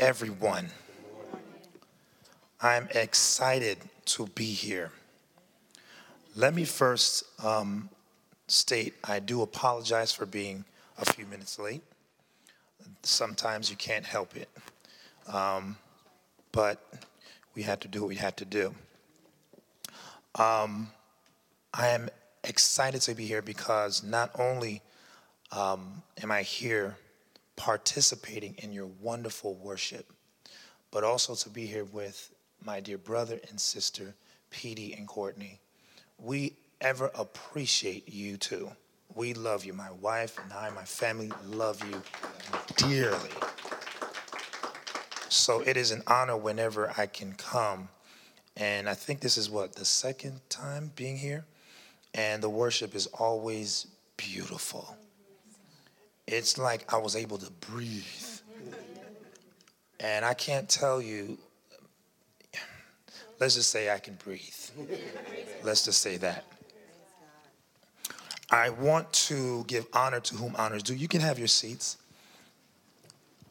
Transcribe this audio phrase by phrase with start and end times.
[0.00, 0.66] everyone.
[2.62, 3.76] I'm excited
[4.06, 4.92] to be here.
[6.34, 7.90] Let me first um,
[8.46, 10.64] state I do apologize for being
[10.96, 11.82] a few minutes late.
[13.02, 14.48] Sometimes you can't help it.
[15.28, 15.76] Um,
[16.50, 16.82] but
[17.54, 18.74] we had to do what we had to do.
[20.36, 20.88] Um,
[21.74, 22.08] I am
[22.42, 24.80] excited to be here because not only
[25.52, 26.96] um, am I here
[27.60, 30.10] participating in your wonderful worship,
[30.90, 32.32] but also to be here with
[32.64, 34.14] my dear brother and sister,
[34.48, 35.60] Petey and Courtney.
[36.18, 38.70] We ever appreciate you too.
[39.14, 39.74] We love you.
[39.74, 42.00] My wife and I, my family, love you
[42.76, 43.28] dearly.
[45.28, 47.90] So it is an honor whenever I can come.
[48.56, 51.44] And I think this is what, the second time being here?
[52.14, 54.96] And the worship is always beautiful.
[56.30, 58.04] It's like I was able to breathe.
[59.98, 61.36] And I can't tell you,
[63.40, 64.40] let's just say I can breathe.
[65.64, 66.44] Let's just say that.
[68.48, 70.94] I want to give honor to whom honor is due.
[70.94, 71.96] You can have your seats.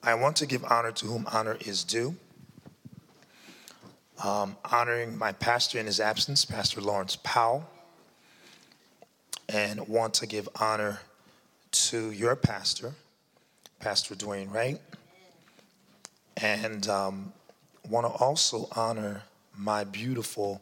[0.02, 2.16] I want to give honor to whom honor is due.
[4.24, 7.70] Um, honoring my pastor in his absence, Pastor Lawrence Powell,
[9.50, 11.00] and want to give honor
[11.72, 12.94] to your pastor,
[13.80, 14.80] Pastor Dwayne Wright,
[16.38, 17.34] and um,
[17.90, 19.24] want to also honor
[19.56, 20.62] my beautiful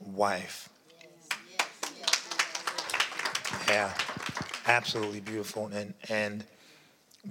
[0.00, 0.68] wife.
[3.68, 3.92] Yeah,
[4.66, 6.44] absolutely beautiful, and and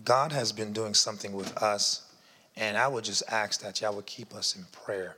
[0.03, 2.06] God has been doing something with us,
[2.56, 5.16] and I would just ask that y'all would keep us in prayer.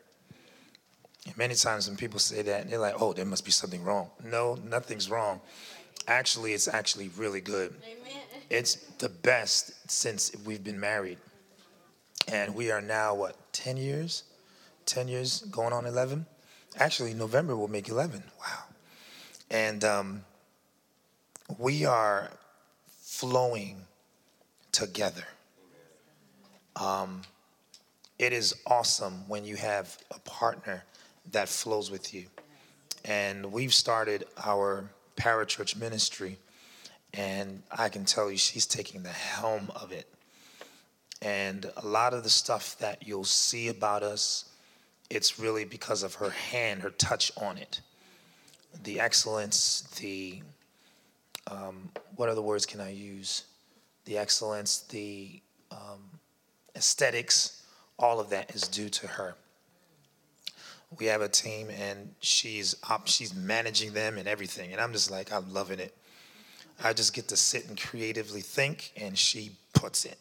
[1.25, 4.09] And many times when people say that, they're like, oh, there must be something wrong.
[4.23, 5.41] No, nothing's wrong.
[6.09, 7.75] Actually, it's actually really good.
[7.83, 8.23] Amen.
[8.49, 11.19] It's the best since we've been married.
[12.27, 14.23] And we are now, what, 10 years?
[14.88, 16.25] 10 years, going on 11?
[16.77, 18.23] Actually, November will make 11.
[18.39, 18.63] Wow.
[19.51, 20.25] And um,
[21.59, 22.31] we are
[23.01, 23.84] flowing
[24.72, 25.25] together.
[26.75, 27.22] Um,
[28.17, 30.84] it is awesome when you have a partner
[31.34, 32.25] that flows with you.
[33.05, 34.89] And we've started our
[35.19, 36.38] parachurch ministry,
[37.13, 40.07] and I can tell you she's taking the helm of it.
[41.22, 44.46] And a lot of the stuff that you'll see about us,
[45.09, 47.81] it's really because of her hand, her touch on it.
[48.84, 50.41] The excellence, the,
[51.47, 53.44] um, what other words can I use?
[54.09, 55.40] the excellence, the
[55.72, 56.02] um,
[56.75, 57.62] aesthetics,
[58.00, 59.35] all of that is due to her.
[60.97, 65.11] We have a team, and she's up, she's managing them and everything, and I'm just
[65.11, 65.95] like I'm loving it.
[66.83, 70.17] I just get to sit and creatively think, and she puts it.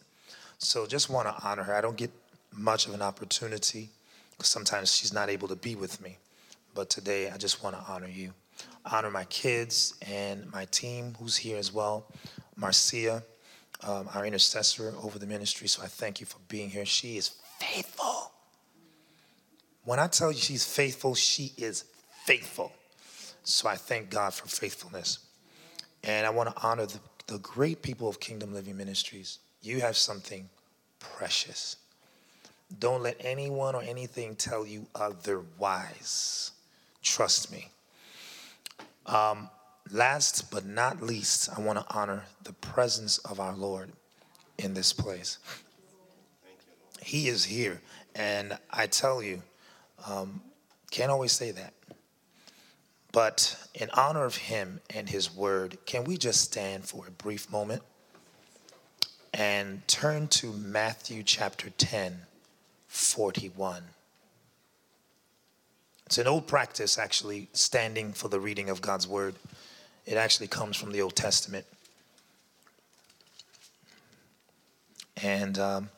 [0.58, 1.74] So just want to honor her.
[1.74, 2.10] I don't get
[2.52, 3.90] much of an opportunity
[4.32, 6.18] because sometimes she's not able to be with me,
[6.74, 8.32] but today I just want to honor you,
[8.84, 12.06] honor my kids and my team who's here as well,
[12.56, 13.22] Marcia
[13.82, 15.68] um, our intercessor over the ministry.
[15.68, 16.84] So I thank you for being here.
[16.84, 17.28] She is
[17.60, 18.17] faithful.
[19.88, 21.84] When I tell you she's faithful, she is
[22.26, 22.72] faithful.
[23.42, 25.18] So I thank God for faithfulness.
[26.04, 29.38] And I want to honor the, the great people of Kingdom Living Ministries.
[29.62, 30.50] You have something
[30.98, 31.76] precious.
[32.78, 36.50] Don't let anyone or anything tell you otherwise.
[37.02, 37.70] Trust me.
[39.06, 39.48] Um,
[39.90, 43.92] Last but not least, I want to honor the presence of our Lord
[44.58, 45.38] in this place.
[47.00, 47.80] He is here.
[48.14, 49.42] And I tell you,
[50.06, 50.40] um,
[50.90, 51.74] can't always say that.
[53.12, 57.50] But in honor of him and his word, can we just stand for a brief
[57.50, 57.82] moment
[59.34, 62.22] and turn to Matthew chapter 10,
[62.88, 63.82] 41.
[66.06, 69.34] It's an old practice, actually, standing for the reading of God's word.
[70.06, 71.66] It actually comes from the Old Testament.
[75.22, 75.90] And um,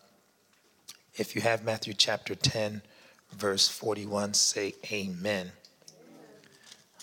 [1.15, 2.83] if you have Matthew chapter 10,
[3.33, 5.53] verse 41, say amen.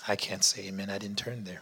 [0.08, 1.62] I can't say amen, I didn't turn there.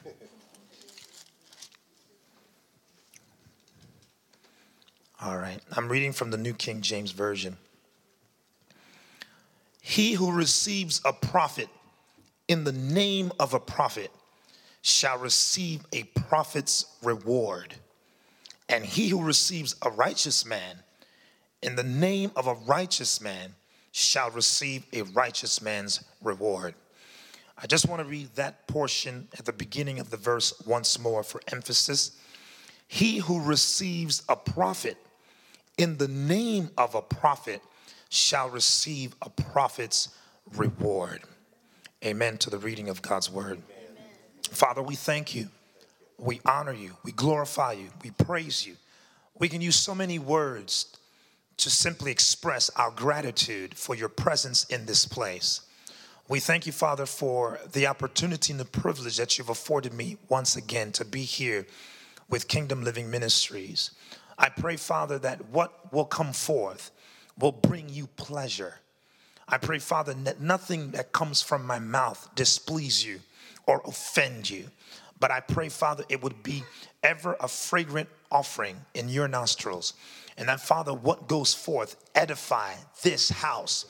[5.21, 7.57] All right, I'm reading from the New King James Version.
[9.81, 11.69] He who receives a prophet
[12.47, 14.11] in the name of a prophet
[14.81, 17.75] shall receive a prophet's reward.
[18.67, 20.77] And he who receives a righteous man
[21.61, 23.55] in the name of a righteous man
[23.97, 26.75] shall receive a righteous man's reward.
[27.57, 31.23] I just want to read that portion at the beginning of the verse once more
[31.23, 32.11] for emphasis.
[32.89, 34.97] He who receives a prophet
[35.77, 37.61] in the name of a prophet
[38.09, 40.09] shall receive a prophet's
[40.57, 41.21] reward.
[42.03, 43.59] Amen to the reading of God's word.
[43.59, 44.03] Amen.
[44.51, 45.47] Father, we thank you.
[46.17, 46.97] We honor you.
[47.05, 47.87] We glorify you.
[48.03, 48.75] We praise you.
[49.39, 50.97] We can use so many words
[51.57, 55.61] to simply express our gratitude for your presence in this place.
[56.27, 60.55] We thank you, Father, for the opportunity and the privilege that you've afforded me once
[60.55, 61.67] again to be here
[62.29, 63.91] with Kingdom Living Ministries.
[64.37, 66.91] I pray, Father, that what will come forth
[67.37, 68.79] will bring you pleasure.
[69.47, 73.19] I pray, Father, that nothing that comes from my mouth displease you
[73.67, 74.69] or offend you.
[75.19, 76.63] But I pray, Father, it would be
[77.03, 79.93] ever a fragrant offering in your nostrils.
[80.37, 82.73] And that, Father, what goes forth edify
[83.03, 83.85] this house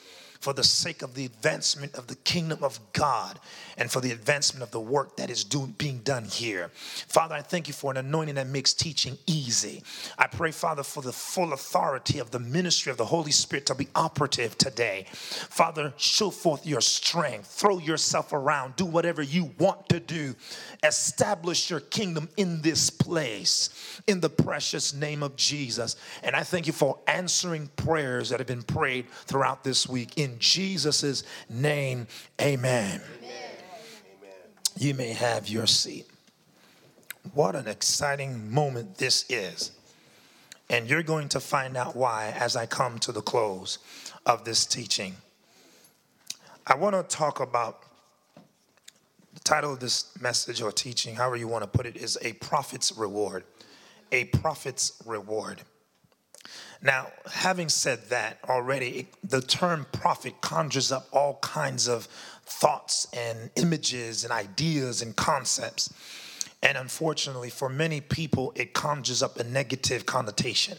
[0.46, 3.40] for the sake of the advancement of the kingdom of God
[3.80, 6.70] and for the advancement of the work that is doing, being done here.
[6.76, 9.82] Father, I thank you for an anointing that makes teaching easy.
[10.20, 13.74] I pray, Father, for the full authority of the ministry of the Holy Spirit to
[13.74, 15.08] be operative today.
[15.10, 20.36] Father, show forth your strength, throw yourself around, do whatever you want to do.
[20.84, 23.72] Establish your kingdom in this place
[24.06, 25.96] in the precious name of Jesus.
[26.22, 30.35] And I thank you for answering prayers that have been prayed throughout this week in
[30.40, 32.08] Jesus' name,
[32.42, 33.02] amen.
[33.02, 33.36] amen.
[34.78, 36.08] You may have your seat.
[37.34, 39.72] What an exciting moment this is.
[40.70, 43.78] And you're going to find out why as I come to the close
[44.26, 45.16] of this teaching.
[46.68, 47.84] I want to talk about
[49.34, 52.34] the title of this message or teaching, however you want to put it, is A
[52.34, 53.44] Prophet's Reward.
[54.12, 55.62] A Prophet's Reward.
[56.82, 62.06] Now, having said that already, the term prophet conjures up all kinds of
[62.46, 65.94] thoughts and images and ideas and concepts.
[66.62, 70.78] And unfortunately, for many people, it conjures up a negative connotation.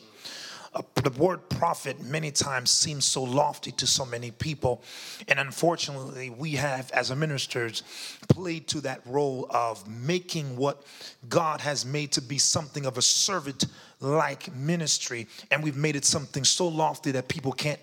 [0.74, 4.82] Uh, the word prophet many times seems so lofty to so many people.
[5.26, 7.82] And unfortunately, we have, as ministers,
[8.28, 10.82] played to that role of making what
[11.28, 13.64] God has made to be something of a servant
[14.00, 15.26] like ministry.
[15.50, 17.80] And we've made it something so lofty that people can't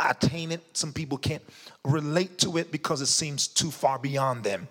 [0.00, 0.62] attain it.
[0.72, 1.42] Some people can't
[1.84, 4.68] relate to it because it seems too far beyond them.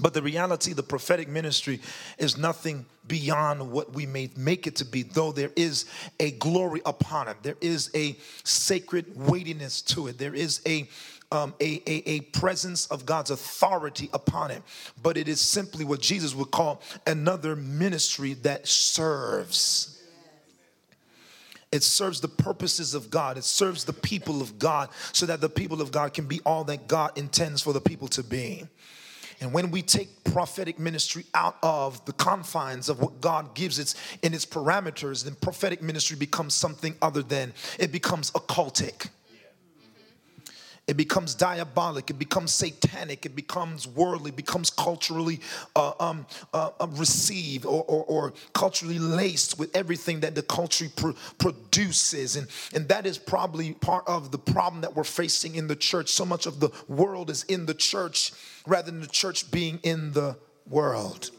[0.00, 1.80] But the reality, the prophetic ministry
[2.16, 5.84] is nothing beyond what we may make it to be, though there is
[6.18, 7.36] a glory upon it.
[7.42, 10.18] There is a sacred weightiness to it.
[10.18, 10.88] There is a
[11.32, 14.62] um, a, a, a presence of God's authority upon it.
[15.02, 19.98] But it is simply what Jesus would call another ministry that serves.
[21.72, 23.38] It serves the purposes of God.
[23.38, 26.64] It serves the people of God so that the people of God can be all
[26.64, 28.66] that God intends for the people to be.
[29.40, 33.94] And when we take prophetic ministry out of the confines of what God gives it
[34.22, 39.08] in its parameters, then prophetic ministry becomes something other than it becomes occultic.
[40.92, 45.40] It becomes diabolic, it becomes satanic, it becomes worldly, becomes culturally
[45.74, 50.88] uh, um, uh, uh, received or, or, or, culturally laced with everything that the culture
[50.94, 52.36] pr- produces.
[52.36, 56.10] And, and that is probably part of the problem that we're facing in the church.
[56.10, 58.30] So much of the world is in the church
[58.66, 60.36] rather than the church being in the
[60.68, 61.30] world.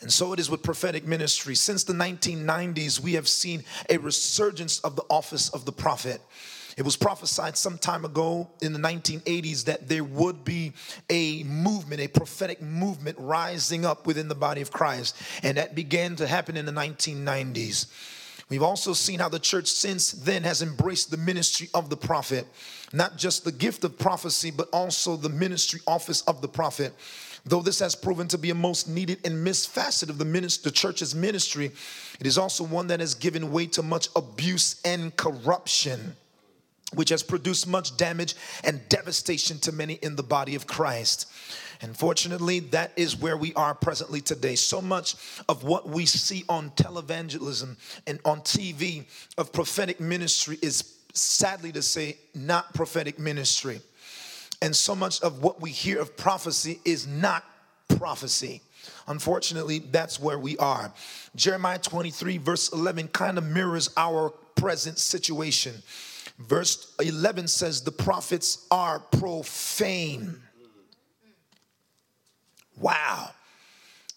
[0.00, 1.54] And so it is with prophetic ministry.
[1.54, 6.22] Since the 1990s, we have seen a resurgence of the office of the prophet.
[6.76, 10.72] It was prophesied some time ago in the 1980s that there would be
[11.08, 15.16] a movement, a prophetic movement rising up within the body of Christ.
[15.42, 17.86] And that began to happen in the 1990s.
[18.48, 22.46] We've also seen how the church since then has embraced the ministry of the prophet,
[22.92, 26.92] not just the gift of prophecy, but also the ministry office of the prophet.
[27.46, 30.70] Though this has proven to be a most needed and missed facet of the, ministry,
[30.70, 31.70] the church's ministry,
[32.18, 36.16] it is also one that has given way to much abuse and corruption
[36.92, 41.30] which has produced much damage and devastation to many in the body of Christ.
[41.80, 44.54] Unfortunately, that is where we are presently today.
[44.54, 45.16] So much
[45.48, 47.76] of what we see on televangelism
[48.06, 53.80] and on TV of prophetic ministry is sadly to say not prophetic ministry.
[54.62, 57.44] And so much of what we hear of prophecy is not
[57.98, 58.62] prophecy.
[59.06, 60.92] Unfortunately, that's where we are.
[61.36, 65.74] Jeremiah 23, verse 11, kind of mirrors our present situation.
[66.38, 70.40] Verse 11 says, The prophets are profane.
[72.78, 73.30] Wow.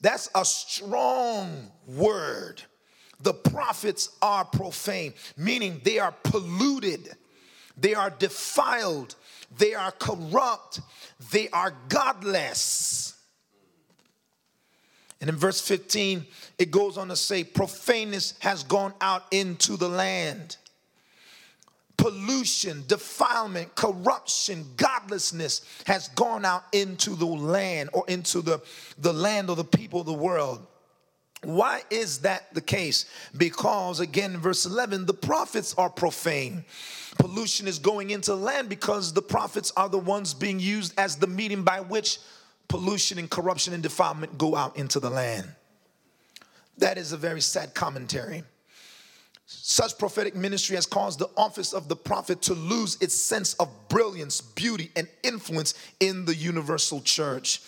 [0.02, 2.62] That's a strong word.
[3.22, 7.10] The prophets are profane, meaning they are polluted,
[7.76, 9.16] they are defiled,
[9.58, 10.82] they are corrupt,
[11.32, 13.16] they are godless.
[15.20, 16.28] And in verse 15,
[16.60, 20.58] it goes on to say, Profaneness has gone out into the land
[21.98, 28.62] pollution, defilement, corruption, godlessness has gone out into the land or into the,
[29.00, 30.66] the land of the people of the world.
[31.44, 33.06] Why is that the case?
[33.36, 36.66] Because, again, verse 11, the prophets are profane.
[37.18, 41.28] Pollution is going into land because the prophets are the ones being used as the
[41.28, 42.20] medium by which
[42.68, 45.48] pollution and corruption and defilement go out into the land.
[46.78, 48.44] That is a very sad commentary.
[49.50, 53.70] Such prophetic ministry has caused the office of the prophet to lose its sense of
[53.88, 57.62] brilliance, beauty, and influence in the universal church.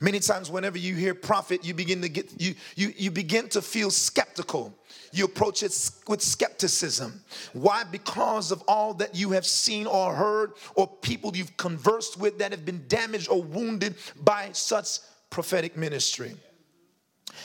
[0.00, 3.60] Many times, whenever you hear prophet, you begin to get you you you begin to
[3.60, 4.72] feel skeptical.
[5.12, 7.22] You approach it with skepticism.
[7.52, 7.84] Why?
[7.84, 12.50] Because of all that you have seen or heard, or people you've conversed with that
[12.50, 16.34] have been damaged or wounded by such prophetic ministry.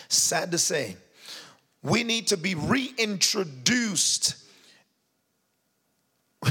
[0.07, 0.95] Sad to say,
[1.83, 4.35] we need to be reintroduced.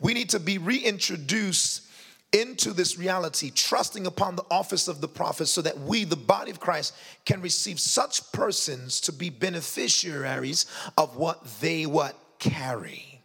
[0.00, 1.88] we need to be reintroduced
[2.32, 6.50] into this reality, trusting upon the office of the prophet, so that we, the body
[6.50, 6.94] of Christ,
[7.26, 10.64] can receive such persons to be beneficiaries
[10.96, 13.20] of what they what carry.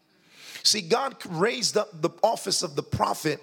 [0.63, 3.42] See, God raised up the office of the prophet,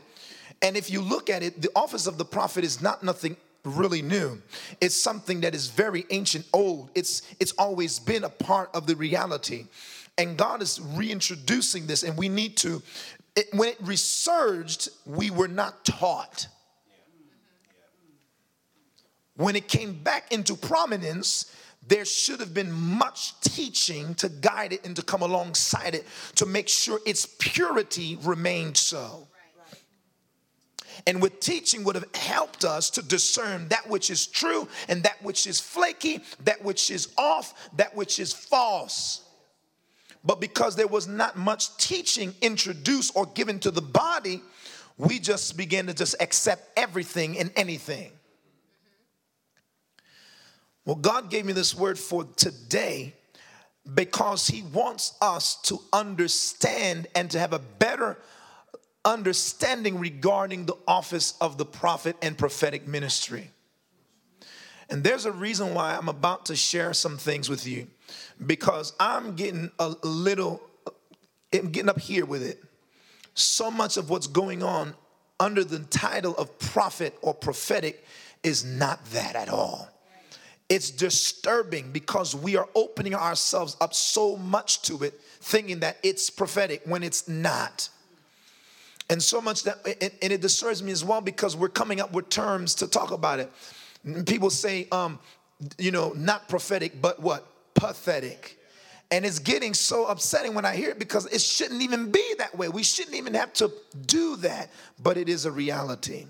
[0.61, 4.03] and if you look at it, the office of the prophet is not nothing really
[4.03, 4.41] new.
[4.81, 6.91] It's something that is very ancient, old.
[6.95, 9.67] It's it's always been a part of the reality.
[10.17, 12.83] And God is reintroducing this, and we need to.
[13.35, 16.47] It, when it resurged, we were not taught.
[19.37, 21.53] When it came back into prominence,
[21.89, 26.07] there should have been much teaching to guide it and to come alongside it
[26.37, 29.27] to make sure its purity remained so
[31.07, 35.23] and with teaching would have helped us to discern that which is true and that
[35.23, 39.23] which is flaky, that which is off, that which is false.
[40.25, 44.43] But because there was not much teaching introduced or given to the body,
[44.97, 48.13] we just began to just accept everything and anything.
[50.87, 53.15] Well, God gave me this word for today
[53.93, 58.25] because He wants us to understand and to have a better understanding
[59.05, 63.51] regarding the office of the prophet and prophetic ministry.
[64.91, 67.87] And there's a reason why I'm about to share some things with you
[68.47, 70.63] because I'm getting a little,
[71.53, 72.63] I'm getting up here with it.
[73.35, 74.95] So much of what's going on
[75.41, 78.05] under the title of prophet or prophetic
[78.43, 79.89] is not that at all.
[80.69, 86.31] It's disturbing because we are opening ourselves up so much to it, thinking that it's
[86.31, 87.89] prophetic when it's not.
[89.11, 89.79] And so much that,
[90.23, 93.39] and it disturbs me as well because we're coming up with terms to talk about
[93.39, 93.53] it.
[94.27, 95.19] People say, um,
[95.79, 97.47] you know, not prophetic, but what?
[97.75, 98.59] Pathetic.
[99.11, 102.57] And it's getting so upsetting when I hear it because it shouldn't even be that
[102.57, 102.69] way.
[102.69, 103.71] We shouldn't even have to
[104.07, 104.71] do that,
[105.03, 106.27] but it is a reality.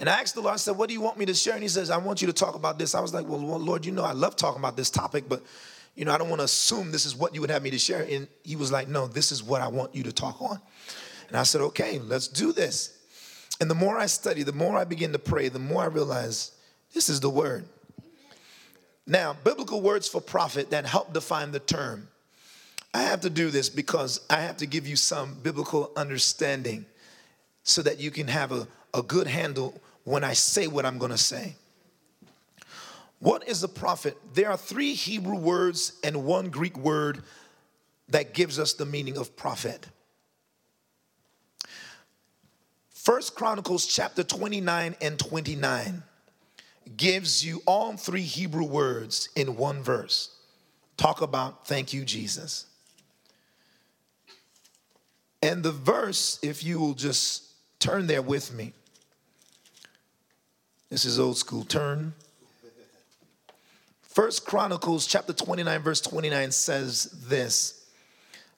[0.00, 1.54] And I asked the Lord, I said, What do you want me to share?
[1.54, 2.94] And He says, I want you to talk about this.
[2.94, 5.42] I was like, Well, Lord, you know, I love talking about this topic, but,
[5.94, 7.78] you know, I don't want to assume this is what you would have me to
[7.78, 8.06] share.
[8.08, 10.60] And He was like, No, this is what I want you to talk on.
[11.28, 12.98] And I said, okay, let's do this.
[13.60, 16.52] And the more I study, the more I begin to pray, the more I realize
[16.94, 17.66] this is the word.
[19.06, 22.08] Now, biblical words for prophet that help define the term.
[22.94, 26.86] I have to do this because I have to give you some biblical understanding
[27.62, 31.10] so that you can have a, a good handle when I say what I'm going
[31.10, 31.54] to say.
[33.18, 34.16] What is a prophet?
[34.34, 37.22] There are three Hebrew words and one Greek word
[38.08, 39.86] that gives us the meaning of prophet.
[43.08, 46.02] First Chronicles chapter 29 and 29
[46.94, 50.36] gives you all three Hebrew words in one verse.
[50.98, 52.66] Talk about thank you, Jesus.
[55.42, 57.44] And the verse, if you will just
[57.78, 58.74] turn there with me.
[60.90, 61.64] This is old school.
[61.64, 62.12] Turn.
[64.02, 67.86] First Chronicles chapter 29, verse 29 says this.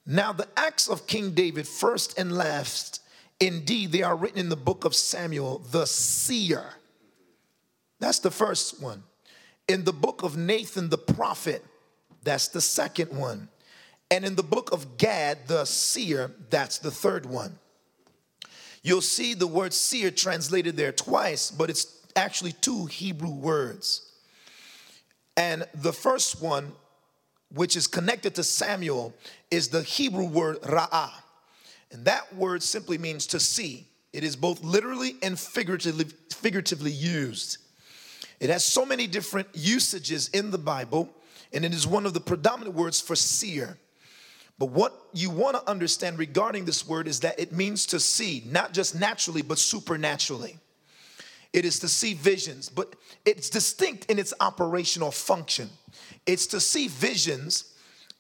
[0.05, 3.00] Now the acts of King David, first and last,
[3.41, 6.65] Indeed, they are written in the book of Samuel, the seer.
[7.99, 9.03] That's the first one.
[9.67, 11.65] In the book of Nathan, the prophet,
[12.23, 13.49] that's the second one.
[14.11, 17.59] And in the book of Gad, the seer, that's the third one.
[18.83, 24.11] You'll see the word seer translated there twice, but it's actually two Hebrew words.
[25.37, 26.73] And the first one,
[27.53, 29.15] which is connected to Samuel,
[29.51, 31.13] is the Hebrew word ra'ah.
[31.93, 33.87] And that word simply means to see.
[34.13, 37.59] It is both literally and figuratively, figuratively used.
[38.41, 41.11] It has so many different usages in the Bible,
[41.53, 43.77] and it is one of the predominant words for seer.
[44.59, 48.43] But what you want to understand regarding this word is that it means to see,
[48.47, 50.59] not just naturally, but supernaturally.
[51.53, 52.95] It is to see visions, but
[53.25, 55.69] it's distinct in its operational function.
[56.27, 57.75] It's to see visions,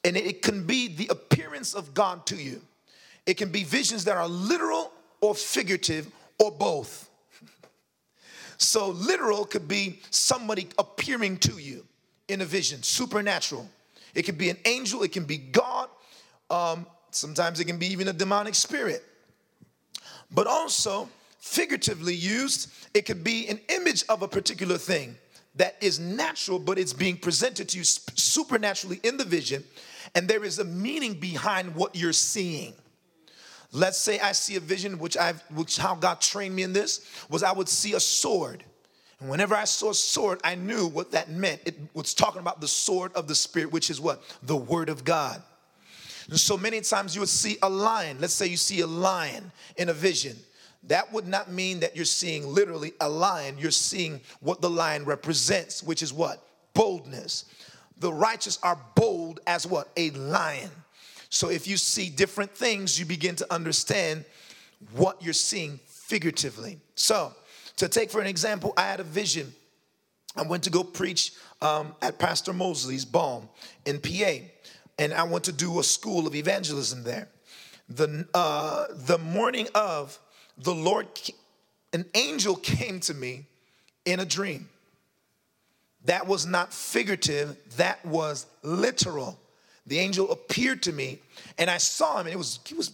[0.04, 2.62] and it can be the appearance of God to you.
[3.30, 6.10] It can be visions that are literal or figurative
[6.40, 7.08] or both.
[8.58, 11.86] So, literal could be somebody appearing to you
[12.26, 13.68] in a vision, supernatural.
[14.16, 15.88] It could be an angel, it can be God,
[16.50, 19.04] um, sometimes it can be even a demonic spirit.
[20.32, 21.08] But also,
[21.38, 25.16] figuratively used, it could be an image of a particular thing
[25.54, 29.62] that is natural, but it's being presented to you supernaturally in the vision,
[30.16, 32.74] and there is a meaning behind what you're seeing.
[33.72, 37.08] Let's say I see a vision, which I've, which how God trained me in this
[37.28, 38.64] was I would see a sword,
[39.20, 41.60] and whenever I saw a sword, I knew what that meant.
[41.66, 45.04] It was talking about the sword of the Spirit, which is what the Word of
[45.04, 45.42] God.
[46.28, 48.16] And so many times you would see a lion.
[48.18, 50.36] Let's say you see a lion in a vision.
[50.84, 53.58] That would not mean that you're seeing literally a lion.
[53.58, 56.42] You're seeing what the lion represents, which is what?
[56.72, 57.44] Boldness.
[57.98, 59.90] The righteous are bold as what?
[59.98, 60.70] A lion.
[61.30, 64.24] So if you see different things, you begin to understand
[64.92, 66.78] what you're seeing figuratively.
[66.94, 67.32] So,
[67.76, 69.54] to take for an example, I had a vision.
[70.36, 71.32] I went to go preach
[71.62, 73.48] um, at Pastor Mosley's Balm
[73.86, 74.44] in PA
[75.00, 77.28] and I went to do a school of evangelism there.
[77.88, 80.18] The, uh, the morning of,
[80.58, 81.06] the Lord,
[81.94, 83.46] an angel came to me
[84.04, 84.68] in a dream.
[86.04, 89.40] That was not figurative, that was literal.
[89.86, 91.20] The angel appeared to me
[91.58, 92.92] and I saw him and it was, he was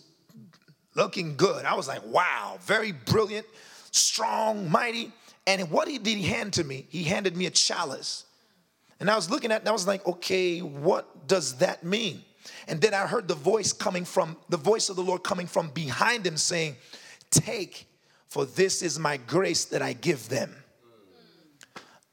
[0.94, 1.64] looking good.
[1.64, 3.46] I was like, wow, very brilliant,
[3.90, 5.12] strong, mighty.
[5.46, 6.86] And what he did he hand to me?
[6.88, 8.24] He handed me a chalice.
[8.98, 12.22] And I was looking at it and I was like, okay, what does that mean?
[12.68, 15.68] And then I heard the voice coming from, the voice of the Lord coming from
[15.70, 16.76] behind him saying,
[17.30, 17.86] Take,
[18.28, 20.54] for this is my grace that I give them.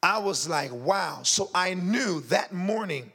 [0.01, 1.21] I was like, wow.
[1.23, 3.11] So I knew that morning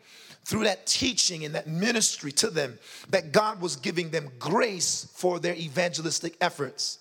[0.48, 2.78] through that teaching and that ministry to them
[3.10, 7.00] that God was giving them grace for their evangelistic efforts.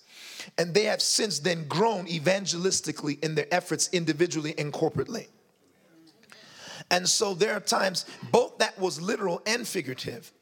[0.58, 5.28] And they have since then grown evangelistically in their efforts individually and corporately.
[6.92, 10.34] And so there are times both that was literal and figurative.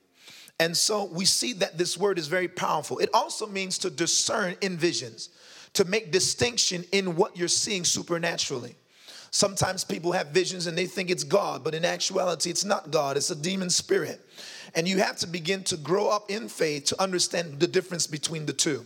[0.59, 2.97] And so we see that this word is very powerful.
[2.97, 5.29] It also means to discern in visions,
[5.73, 8.73] to make distinction in what you're seeing supernaturally.
[9.35, 13.17] Sometimes people have visions and they think it's God, but in actuality, it's not God,
[13.17, 14.21] it's a demon spirit.
[14.73, 18.45] And you have to begin to grow up in faith to understand the difference between
[18.45, 18.85] the two.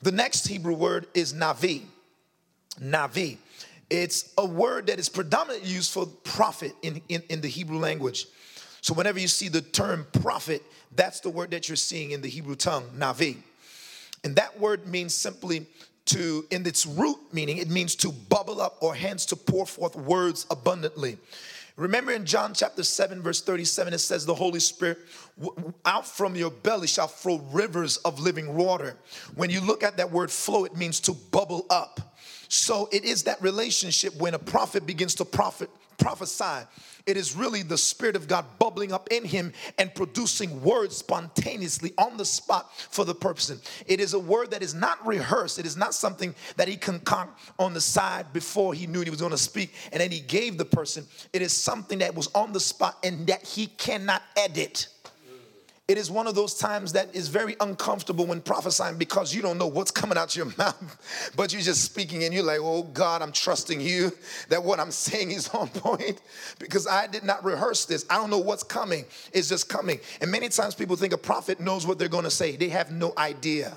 [0.00, 1.82] The next Hebrew word is navi.
[2.80, 3.38] Navi.
[3.90, 8.26] It's a word that is predominantly used for prophet in, in, in, the Hebrew language.
[8.80, 10.62] So whenever you see the term prophet,
[10.94, 13.38] that's the word that you're seeing in the Hebrew tongue, navi.
[14.22, 15.66] And that word means simply
[16.08, 19.96] to, in its root meaning, it means to bubble up or hence to pour forth
[19.96, 21.18] words abundantly.
[21.76, 24.98] Remember in John chapter 7, verse 37, it says, The Holy Spirit,
[25.84, 28.96] out from your belly shall flow rivers of living water.
[29.36, 32.00] When you look at that word flow, it means to bubble up.
[32.48, 36.66] So it is that relationship when a prophet begins to prophet, prophesy.
[37.06, 41.92] It is really the Spirit of God bubbling up in him and producing words spontaneously
[41.98, 43.60] on the spot for the person.
[43.86, 45.58] It is a word that is not rehearsed.
[45.58, 49.20] It is not something that he concoct on the side before he knew he was
[49.20, 51.06] going to speak and then he gave the person.
[51.32, 54.88] It is something that was on the spot and that he cannot edit.
[55.88, 59.56] It is one of those times that is very uncomfortable when prophesying because you don't
[59.56, 63.22] know what's coming out your mouth, but you're just speaking and you're like, oh God,
[63.22, 64.12] I'm trusting you
[64.50, 66.20] that what I'm saying is on point
[66.58, 68.04] because I did not rehearse this.
[68.10, 69.06] I don't know what's coming.
[69.32, 69.98] It's just coming.
[70.20, 72.92] And many times people think a prophet knows what they're going to say, they have
[72.92, 73.72] no idea.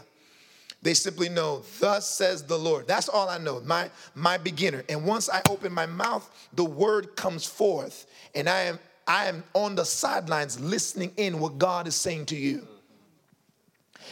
[0.82, 2.88] They simply know, thus says the Lord.
[2.88, 4.84] That's all I know, my, my beginner.
[4.90, 8.08] And once I open my mouth, the word comes forth.
[8.34, 8.80] And I am
[9.12, 12.66] I am on the sidelines listening in what God is saying to you.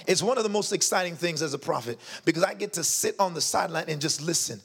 [0.06, 3.16] It's one of the most exciting things as a prophet because I get to sit
[3.18, 4.60] on the sideline and just listen.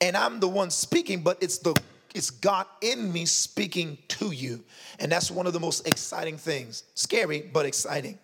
[0.00, 1.74] And I'm the one speaking, but it's the
[2.14, 4.62] it's God in me speaking to you.
[5.00, 6.84] And that's one of the most exciting things.
[6.94, 8.16] Scary, but exciting.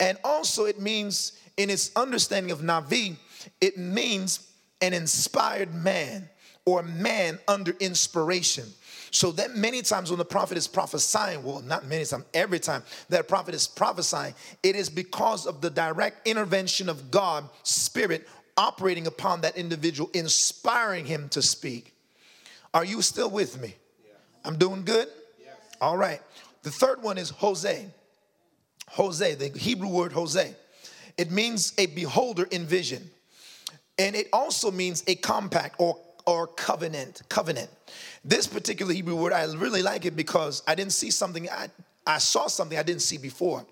[0.00, 3.14] And also it means in its understanding of Navi,
[3.60, 6.28] it means an inspired man
[6.64, 8.66] or man under inspiration.
[9.12, 12.82] So that many times when the prophet is prophesying, well, not many times, every time
[13.10, 18.26] that a prophet is prophesying, it is because of the direct intervention of God, Spirit,
[18.56, 21.94] operating upon that individual, inspiring him to speak.
[22.72, 23.74] Are you still with me?
[24.46, 25.08] I'm doing good?
[25.78, 26.22] All right.
[26.62, 27.90] The third one is chozeh.
[28.92, 30.54] chozeh, the Hebrew word chozeh.
[31.18, 33.10] It means a beholder in vision.
[33.98, 37.22] And it also means a compact or, or covenant.
[37.28, 37.70] Covenant.
[38.24, 41.68] This particular Hebrew word, I really like it because I didn't see something, I,
[42.06, 43.64] I saw something I didn't see before.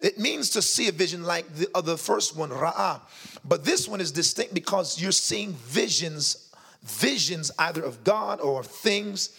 [0.00, 3.00] It means to see a vision like the, first one, ra'ah.
[3.44, 6.50] But this one is distinct because you're seeing visions,
[6.82, 9.30] visions either of God or of things,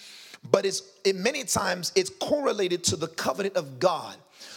[0.52, 4.16] but it's it, many times it's correlated to the covenant of God.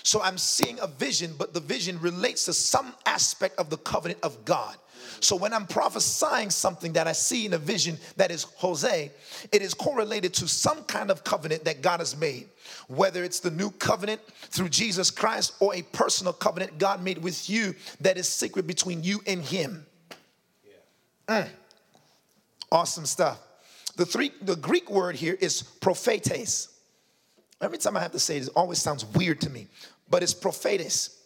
[0.08, 4.20] So I'm seeing a vision, but the vision relates to some aspect of the covenant
[4.22, 4.74] of God.
[5.20, 9.10] So when I'm prophesying something that I see in a vision that is chozeh,
[9.52, 12.48] it is correlated to some kind of covenant that God has made,
[12.86, 17.50] whether it's the new covenant through Jesus Christ or a personal covenant God made with
[17.50, 19.84] you that is secret between you and Him.
[21.26, 21.48] Mm.
[22.72, 23.38] Awesome stuff.
[23.96, 26.68] The, three, the Greek word here is prophetes.
[27.60, 29.66] Every time I have to say it, it always sounds weird to me,
[30.10, 31.18] but it's prophetes.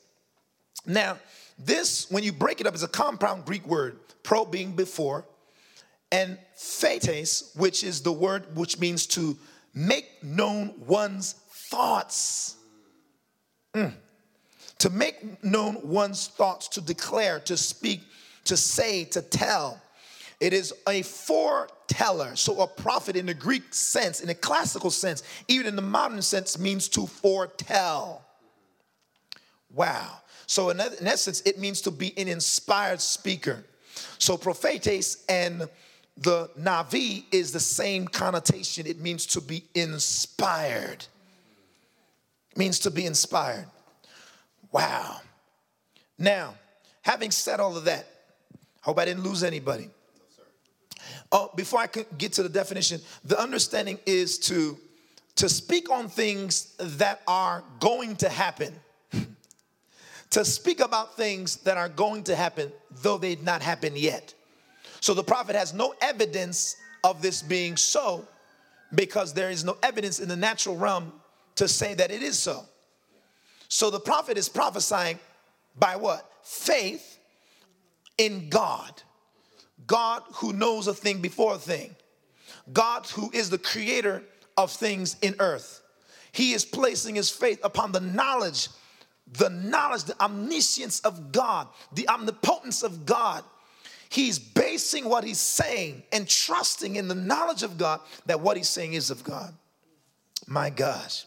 [0.86, 1.18] Now,
[1.58, 5.24] this, when you break it up, is a compound Greek word, pro being before,
[6.10, 9.36] and phates, which is the word which means to
[9.74, 11.34] make known one's
[11.70, 12.56] thoughts.
[13.74, 13.94] Mm.
[14.78, 18.02] To make known one's thoughts, to declare, to speak,
[18.44, 19.80] to say, to tell.
[20.40, 22.34] It is a foreteller.
[22.34, 26.20] So, a prophet in the Greek sense, in a classical sense, even in the modern
[26.20, 28.26] sense, means to foretell.
[29.74, 30.18] Wow.
[30.46, 33.64] So, in, in essence, it means to be an inspired speaker.
[34.18, 35.68] So, prophetes and
[36.16, 38.86] the navi is the same connotation.
[38.86, 41.06] It means to be inspired.
[42.50, 43.66] It means to be inspired.
[44.70, 45.20] Wow.
[46.18, 46.54] Now,
[47.02, 48.06] having said all of that,
[48.54, 49.88] I hope I didn't lose anybody.
[51.30, 54.78] Oh, before I get to the definition, the understanding is to
[55.34, 58.74] to speak on things that are going to happen
[60.32, 64.34] to speak about things that are going to happen, though they've not happened yet.
[65.00, 68.26] So the prophet has no evidence of this being so
[68.94, 71.12] because there is no evidence in the natural realm
[71.56, 72.64] to say that it is so.
[73.68, 75.18] So the prophet is prophesying
[75.78, 76.30] by what?
[76.42, 77.18] Faith
[78.16, 79.02] in God.
[79.86, 81.94] God who knows a thing before a thing.
[82.72, 84.22] God who is the creator
[84.56, 85.82] of things in earth.
[86.32, 88.68] He is placing his faith upon the knowledge
[89.32, 93.44] the knowledge, the omniscience of God, the omnipotence of God.
[94.08, 98.68] He's basing what he's saying and trusting in the knowledge of God that what he's
[98.68, 99.54] saying is of God.
[100.46, 101.24] My gosh.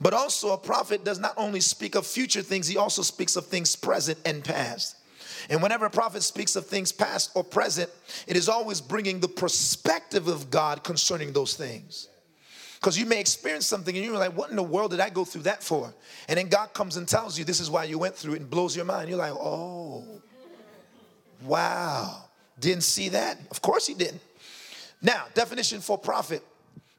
[0.00, 3.46] But also, a prophet does not only speak of future things, he also speaks of
[3.46, 4.96] things present and past.
[5.48, 7.88] And whenever a prophet speaks of things past or present,
[8.26, 12.08] it is always bringing the perspective of God concerning those things.
[12.82, 15.24] Because you may experience something and you're like, what in the world did I go
[15.24, 15.94] through that for?
[16.28, 18.50] And then God comes and tells you this is why you went through it and
[18.50, 19.08] blows your mind.
[19.08, 20.04] You're like, oh,
[21.44, 22.24] wow.
[22.58, 23.38] Didn't see that?
[23.52, 24.20] Of course he didn't.
[25.00, 26.42] Now, definition for prophet.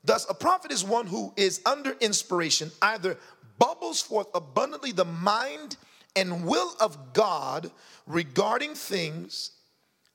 [0.05, 3.17] Thus, a prophet is one who is under inspiration, either
[3.59, 5.75] bubbles forth abundantly the mind
[6.15, 7.69] and will of God
[8.07, 9.51] regarding things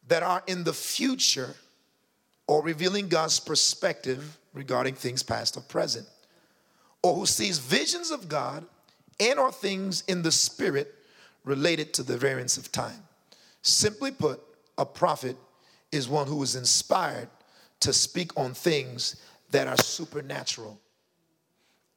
[0.07, 1.55] that are in the future
[2.49, 6.07] or revealing God's perspective regarding things past or present,
[7.03, 8.65] or who sees visions of God
[9.21, 10.95] and or things in the spirit
[11.45, 13.03] related to the variance of time.
[13.63, 14.41] Simply put,
[14.77, 15.37] a prophet
[15.93, 17.29] is one who is inspired
[17.81, 19.17] to speak on things
[19.51, 20.79] that are supernatural.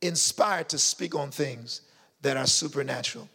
[0.01, 1.81] Inspired to speak on things
[2.21, 3.27] that are supernatural.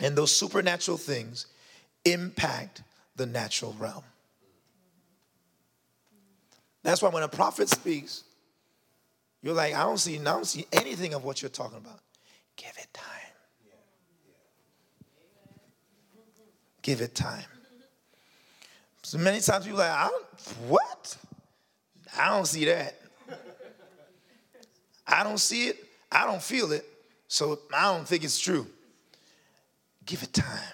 [0.00, 1.46] And those supernatural things
[2.04, 2.82] impact
[3.16, 4.04] the natural realm.
[6.88, 8.24] That's why when a prophet speaks,
[9.42, 12.00] you're like, I don't see, I don't see anything of what you're talking about.
[12.56, 13.04] Give it time.
[16.80, 17.44] Give it time.
[19.02, 20.26] So many times people are like, I don't,
[20.70, 21.18] what?
[22.16, 22.98] I don't see that.
[25.06, 25.76] I don't see it.
[26.10, 26.86] I don't feel it.
[27.26, 28.66] So I don't think it's true.
[30.06, 30.72] Give it time.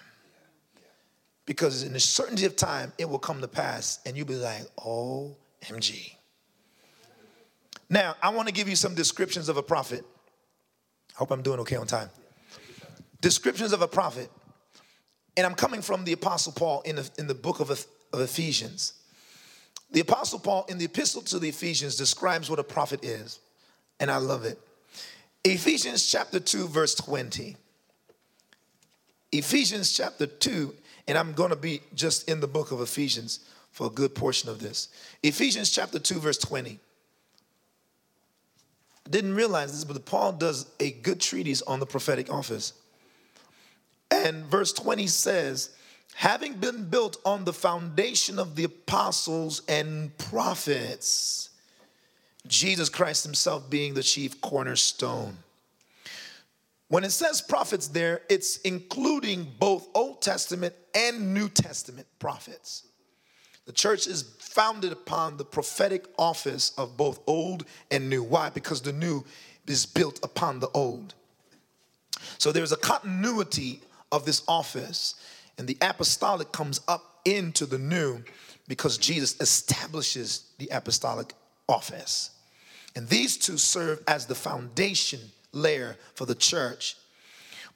[1.45, 4.63] Because in the certainty of time, it will come to pass, and you'll be like,
[4.79, 6.15] oh, MG.
[7.91, 10.05] Now, I want to give you some descriptions of a prophet.
[11.15, 12.11] I hope I'm doing okay on time.
[13.21, 14.31] Descriptions of a prophet.
[15.37, 18.95] And I'm coming from the Apostle Paul in the, in the book of, of Ephesians.
[19.91, 23.39] The Apostle Paul in the epistle to the Ephesians describes what a prophet is,
[24.01, 24.59] and I love it.
[25.45, 27.57] Ephesians chapter 2, verse 20.
[29.31, 30.75] Ephesians chapter 2,
[31.07, 33.41] and I'm going to be just in the book of Ephesians
[33.75, 34.87] for a good portion of this.
[35.25, 36.79] Ephesians chapter 2, verse 20.
[39.11, 42.73] Didn't realize this, but Paul does a good treatise on the prophetic office.
[44.13, 45.75] And verse 20 says,
[46.15, 51.51] having been built on the foundation of the apostles and prophets,
[52.47, 55.37] Jesus Christ himself being the chief cornerstone.
[56.87, 62.85] When it says prophets there, it's including both Old Testament and New Testament prophets.
[63.67, 68.23] The church is founded upon the prophetic office of both old and new.
[68.23, 68.51] Why?
[68.51, 69.25] Because the new
[69.67, 71.15] is built upon the old.
[72.39, 73.81] So there's a continuity
[74.13, 75.15] of this office,
[75.59, 78.23] and the apostolic comes up into the new
[78.69, 81.33] because Jesus establishes the apostolic
[81.69, 82.31] office.
[82.97, 85.21] And these two serve as the foundation
[85.53, 86.97] layer for the church.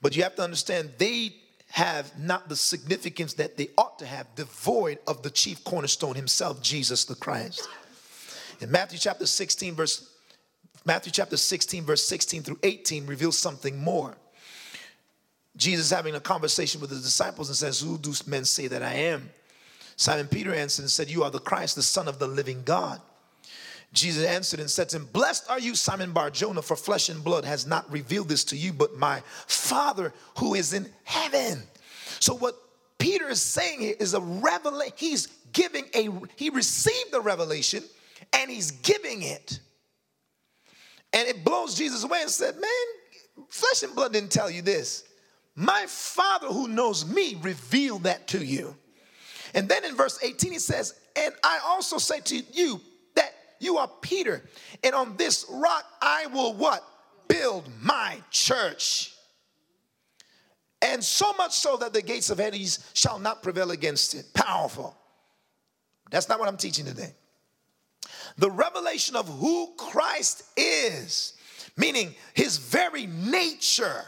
[0.01, 1.35] But you have to understand, they
[1.71, 6.63] have not the significance that they ought to have, devoid of the chief cornerstone himself,
[6.63, 7.69] Jesus the Christ.
[8.61, 10.11] In Matthew chapter 16, verse
[10.85, 14.17] Matthew chapter 16, verse 16 through 18 reveals something more.
[15.57, 18.95] Jesus having a conversation with his disciples and says, Who do men say that I
[18.95, 19.29] am?
[19.97, 23.01] Simon Peter answered and said, You are the Christ, the Son of the living God.
[23.93, 27.25] Jesus answered and said to him, Blessed are you, Simon Bar Jonah, for flesh and
[27.25, 31.63] blood has not revealed this to you, but my Father who is in heaven.
[32.21, 32.55] So, what
[32.99, 34.93] Peter is saying here is a revelation.
[34.97, 37.83] He's giving a, he received the revelation
[38.33, 39.61] and he's giving it.
[41.13, 45.05] And it blows Jesus away and said, Man, flesh and blood didn't tell you this.
[45.55, 48.77] My Father who knows me revealed that to you.
[49.55, 52.81] And then in verse 18, he says, And I also say to you,
[53.61, 54.43] you are Peter,
[54.83, 56.85] and on this rock I will what?
[57.29, 59.13] Build my church.
[60.81, 64.27] And so much so that the gates of Hades shall not prevail against it.
[64.33, 64.97] Powerful.
[66.11, 67.13] That's not what I'm teaching today.
[68.39, 71.35] The revelation of who Christ is,
[71.77, 74.05] meaning his very nature,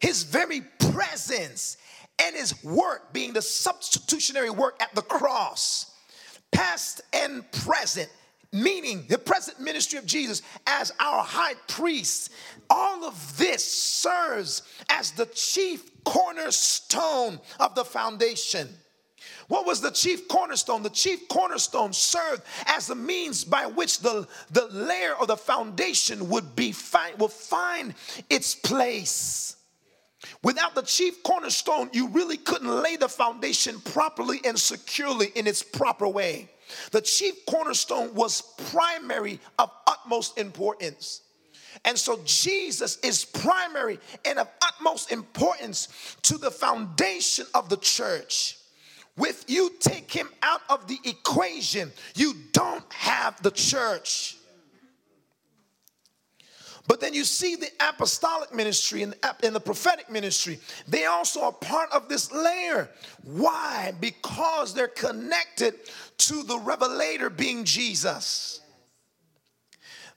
[0.00, 1.76] his very presence,
[2.22, 5.94] and his work being the substitutionary work at the cross,
[6.50, 8.10] past and present,
[8.52, 12.30] meaning the present ministry of Jesus as our high priest.
[12.68, 18.68] All of this serves as the chief cornerstone of the foundation.
[19.48, 20.82] What was the chief cornerstone?
[20.82, 26.28] The chief cornerstone served as the means by which the, the layer or the foundation
[26.28, 27.94] would be find, will find
[28.28, 29.56] its place.
[30.42, 35.62] Without the chief cornerstone, you really couldn't lay the foundation properly and securely in its
[35.62, 36.50] proper way.
[36.92, 41.22] The chief cornerstone was primary of utmost importance.
[41.84, 48.58] And so Jesus is primary and of utmost importance to the foundation of the church.
[49.18, 54.36] If you take him out of the equation, you don't have the church.
[56.90, 60.58] But then you see the apostolic ministry and, the prophetic ministry.
[60.88, 62.90] They also are part of this layer.
[63.22, 63.92] Why?
[64.00, 65.74] Because they're connected
[66.18, 68.60] to the revelator being Jesus.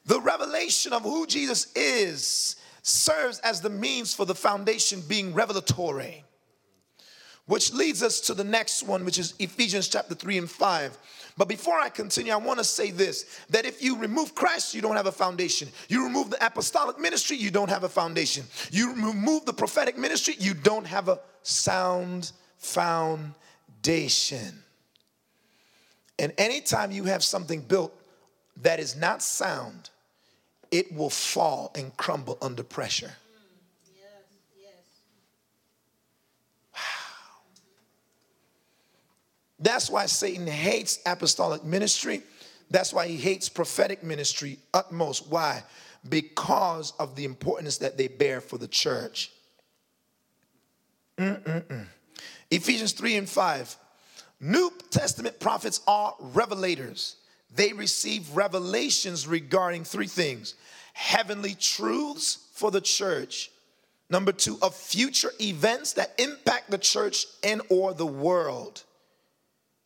[0.08, 6.24] The revelation of who Jesus is serves as the means for the foundation being revelatory.
[7.46, 10.98] Which leads us to the next one, which is Ephesians chapter 3 and 5.
[11.38, 14.82] But before I continue, I want to say this that if you remove Christ, you
[14.82, 15.69] don't have a foundation.
[15.89, 18.46] You remove the apostolic ministry, you don't have a foundation.
[18.72, 24.63] You remove the prophetic ministry, you don't have a sound foundation.
[26.19, 28.00] And anytime you have something built
[28.62, 29.89] that is not sound,
[30.72, 33.13] it will fall and crumble under pressure.
[39.60, 42.22] That's why Satan hates apostolic ministry.
[42.70, 45.28] That's why he hates prophetic ministry utmost.
[45.30, 45.63] Why?
[46.08, 49.32] Because of the importance that they bear for the church.
[51.18, 51.86] Mm-mm-mm.
[52.50, 53.78] Ephesians 3 and 5.
[54.39, 57.16] New Testament prophets are revelators.
[57.56, 60.56] They receive revelations regarding three things
[60.94, 63.50] heavenly truths for the church.
[64.10, 68.84] Number two, of future events that impact the church and or the world.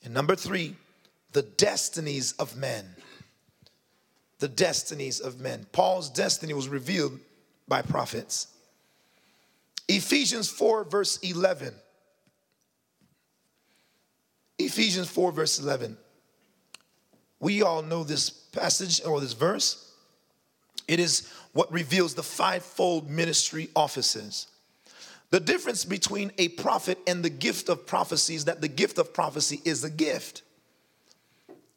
[0.08, 0.74] And number three,
[1.34, 2.86] the destinies of men.
[4.40, 5.66] The destinies of men.
[5.74, 7.20] Paul's destiny was revealed
[7.68, 8.48] by prophets.
[9.90, 11.74] Ephesians 4, verse 11.
[14.58, 15.98] Ephesians 4, verse 11.
[17.42, 19.94] We all know this passage or this verse.
[20.88, 24.48] It is what reveals the fivefold ministry offices.
[25.30, 29.14] The difference between a prophet and the gift of prophecy is that the gift of
[29.14, 30.44] prophecy is a gift.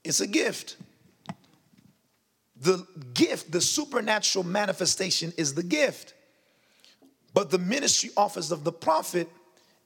[0.05, 0.77] It's a gift.
[2.61, 6.15] The gift, the supernatural manifestation is the gift.
[7.35, 9.29] But the ministry office of the prophet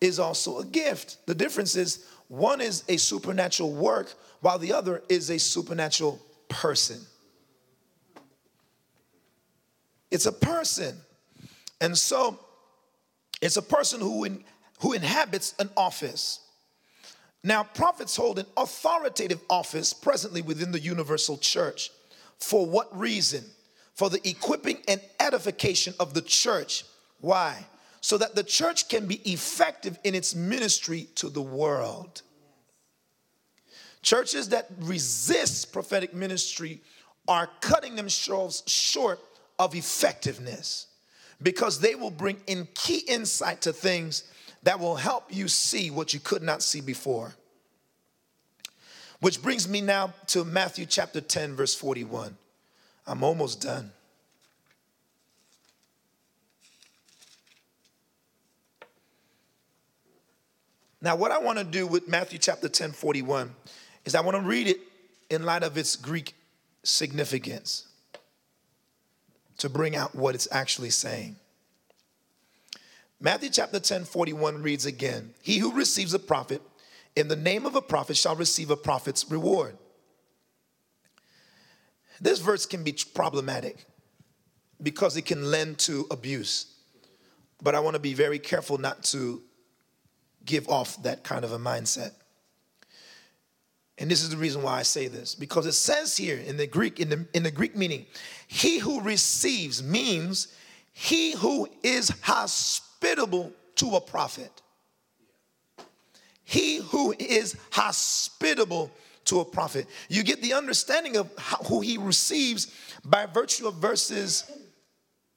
[0.00, 1.26] is also a gift.
[1.26, 7.00] The difference is one is a supernatural work, while the other is a supernatural person.
[10.10, 10.96] It's a person.
[11.80, 12.38] And so
[13.44, 14.42] it's a person who, in,
[14.80, 16.40] who inhabits an office.
[17.42, 21.90] Now, prophets hold an authoritative office presently within the universal church.
[22.38, 23.44] For what reason?
[23.92, 26.84] For the equipping and edification of the church.
[27.20, 27.66] Why?
[28.00, 32.22] So that the church can be effective in its ministry to the world.
[34.00, 36.80] Churches that resist prophetic ministry
[37.28, 39.20] are cutting themselves short
[39.58, 40.86] of effectiveness
[41.44, 44.24] because they will bring in key insight to things
[44.64, 47.34] that will help you see what you could not see before.
[49.20, 52.36] Which brings me now to Matthew chapter 10, verse 41.
[53.06, 53.92] I'm almost done.
[61.02, 63.54] Now, what I want to do with Matthew chapter 10, 41
[64.06, 64.80] is I want to read it
[65.28, 66.34] in light of its Greek
[66.82, 67.88] significance
[69.58, 71.36] to bring out what it's actually saying.
[73.20, 76.60] Matthew chapter 10, 41 reads again He who receives a prophet
[77.16, 79.76] in the name of a prophet shall receive a prophet's reward.
[82.20, 83.86] This verse can be problematic
[84.82, 86.66] because it can lend to abuse.
[87.62, 89.42] But I want to be very careful not to
[90.44, 92.12] give off that kind of a mindset.
[93.98, 96.66] And this is the reason why I say this because it says here in the
[96.66, 98.06] Greek in the, in the Greek meaning
[98.48, 100.48] he who receives means
[100.92, 104.50] he who is hospitable to a prophet.
[106.44, 108.90] He who is hospitable
[109.26, 109.86] to a prophet.
[110.08, 112.72] You get the understanding of how, who he receives
[113.04, 114.44] by virtue of verses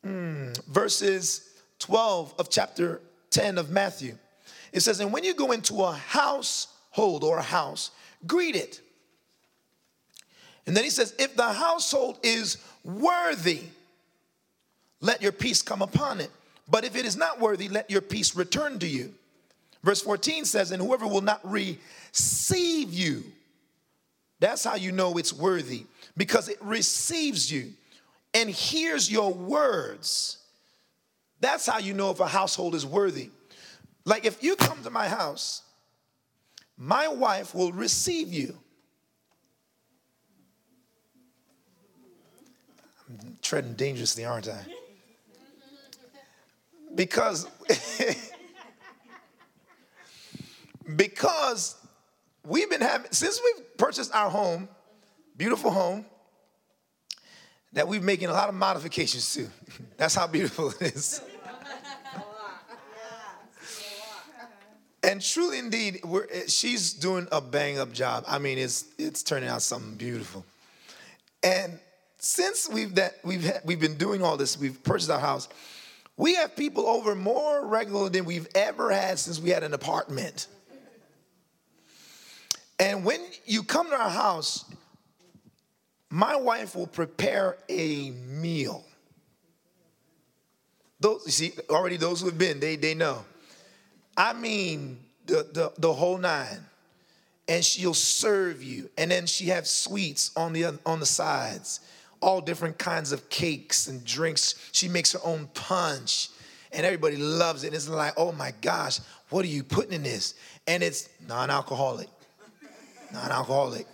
[0.05, 4.17] mm, verses 12 of chapter 10 of Matthew.
[4.73, 7.91] It says, and when you go into a household or a house,
[8.25, 8.81] greet it.
[10.65, 13.61] And then he says, if the household is worthy,
[14.99, 16.31] let your peace come upon it.
[16.67, 19.13] But if it is not worthy, let your peace return to you.
[19.83, 23.23] Verse 14 says, and whoever will not receive you,
[24.39, 25.85] that's how you know it's worthy,
[26.17, 27.71] because it receives you
[28.33, 30.37] and hears your words.
[31.39, 33.29] That's how you know if a household is worthy.
[34.03, 35.61] Like if you come to my house,
[36.77, 38.57] my wife will receive you.
[43.09, 44.63] I'm treading dangerously, aren't I?
[46.93, 47.47] Because
[50.95, 51.75] because
[52.45, 54.67] we've been having since we've purchased our home,
[55.35, 56.05] beautiful home,
[57.73, 59.47] that we've making a lot of modifications to.
[59.97, 61.21] That's how beautiful it is.
[65.07, 68.25] And truly, indeed, eh, she's doing a bang up job.
[68.27, 70.43] I mean, it's it's turning out something beautiful.
[71.41, 71.79] And
[72.19, 75.47] since we've that we've had, we've been doing all this, we've purchased our house.
[76.17, 80.47] We have people over more regular than we've ever had since we had an apartment.
[82.77, 84.65] And when you come to our house,
[86.09, 88.83] my wife will prepare a meal.
[90.99, 93.23] Those you see already those who have been, they they know.
[94.17, 96.65] I mean, the, the, the whole nine.
[97.47, 98.89] And she'll serve you.
[98.97, 101.79] And then she has sweets on the, on the sides,
[102.19, 104.69] all different kinds of cakes and drinks.
[104.73, 106.29] She makes her own punch.
[106.73, 107.73] And everybody loves it.
[107.73, 108.99] It's like, oh my gosh,
[109.29, 110.33] what are you putting in this?
[110.65, 112.09] And it's non alcoholic.
[113.13, 113.87] Non alcoholic.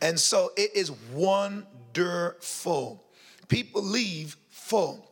[0.00, 3.02] And so it is wonderful.
[3.48, 5.11] People leave full.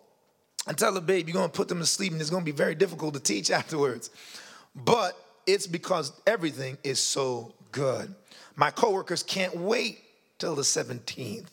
[0.70, 2.76] I tell the babe, you're gonna put them to sleep and it's gonna be very
[2.76, 4.08] difficult to teach afterwards.
[4.76, 8.14] But it's because everything is so good.
[8.54, 9.98] My coworkers can't wait
[10.38, 11.48] till the 17th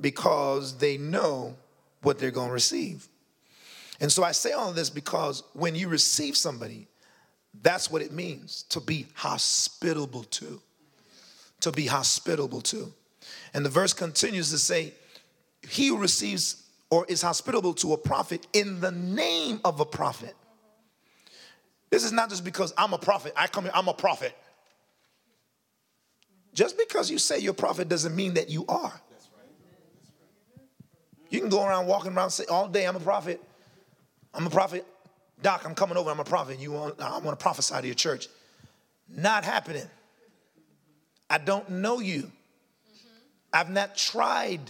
[0.00, 1.56] because they know
[2.00, 3.06] what they're gonna receive.
[4.00, 6.88] And so I say all of this because when you receive somebody,
[7.60, 10.62] that's what it means to be hospitable to.
[11.60, 12.94] To be hospitable to.
[13.52, 14.94] And the verse continues to say,
[15.68, 20.34] He who receives or is hospitable to a prophet in the name of a prophet.
[21.90, 23.32] This is not just because I'm a prophet.
[23.36, 24.36] I come here, I'm a prophet.
[26.54, 29.00] Just because you say you're a prophet doesn't mean that you are.
[31.30, 33.42] You can go around walking around say all day, I'm a prophet.
[34.34, 34.86] I'm a prophet.
[35.42, 36.58] Doc, I'm coming over, I'm a prophet.
[36.58, 38.28] You want I want to prophesy to your church.
[39.08, 39.86] Not happening.
[41.30, 42.30] I don't know you.
[43.52, 44.60] I've not tried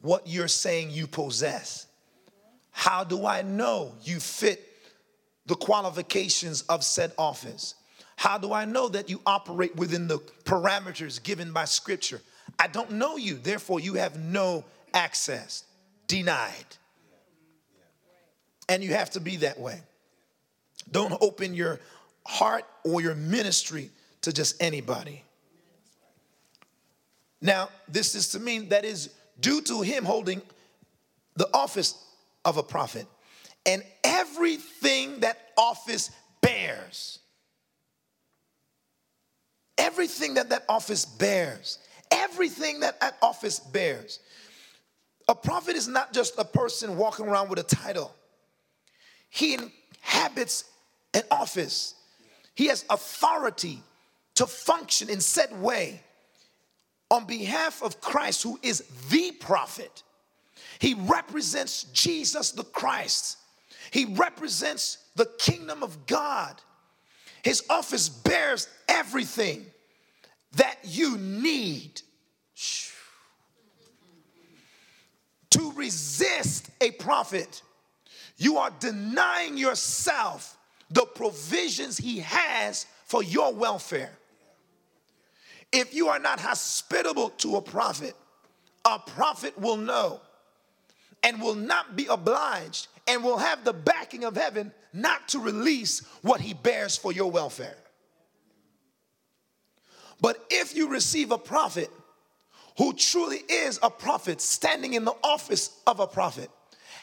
[0.00, 1.86] what you're saying you possess?
[2.70, 4.64] How do I know you fit
[5.46, 7.74] the qualifications of said office?
[8.16, 12.20] How do I know that you operate within the parameters given by Scripture?
[12.58, 15.64] I don't know you, therefore, you have no access.
[16.06, 16.76] Denied.
[18.68, 19.80] And you have to be that way.
[20.90, 21.80] Don't open your
[22.26, 23.90] heart or your ministry
[24.22, 25.22] to just anybody.
[27.40, 29.10] Now, this is to mean that is
[29.40, 30.42] due to him holding
[31.36, 31.94] the office
[32.44, 33.06] of a prophet
[33.66, 36.10] and everything that office
[36.40, 37.18] bears.
[39.76, 41.78] Everything that that office bears.
[42.10, 44.20] Everything that that office bears.
[45.28, 48.14] A prophet is not just a person walking around with a title,
[49.28, 50.64] he inhabits
[51.12, 51.94] an office,
[52.54, 53.82] he has authority
[54.36, 56.00] to function in said way
[57.10, 60.02] on behalf of Christ, who is the prophet.
[60.78, 63.38] He represents Jesus the Christ.
[63.90, 66.60] He represents the kingdom of God.
[67.42, 69.66] His office bears everything
[70.56, 72.02] that you need
[75.50, 77.62] to resist a prophet.
[78.36, 80.56] You are denying yourself
[80.90, 84.17] the provisions he has for your welfare.
[85.72, 88.14] If you are not hospitable to a prophet,
[88.84, 90.20] a prophet will know
[91.22, 96.00] and will not be obliged and will have the backing of heaven not to release
[96.22, 97.76] what he bears for your welfare.
[100.20, 101.90] But if you receive a prophet
[102.76, 106.50] who truly is a prophet, standing in the office of a prophet,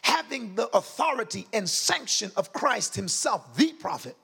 [0.01, 4.15] having the authority and sanction of Christ Himself, the prophet,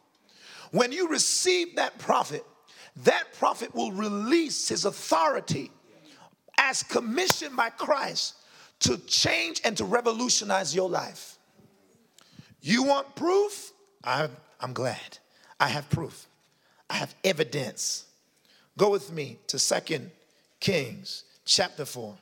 [0.71, 2.45] when you receive that prophet,
[2.97, 5.71] that prophet will release his authority
[6.57, 8.35] as commissioned by Christ
[8.81, 11.37] to change and to revolutionize your life.
[12.61, 13.71] You want proof?
[14.03, 14.27] I,
[14.61, 15.17] am glad.
[15.59, 16.27] I have proof.
[16.89, 18.05] I have evidence.
[18.77, 20.11] Go with me to Second
[20.59, 22.15] Kings chapter 4.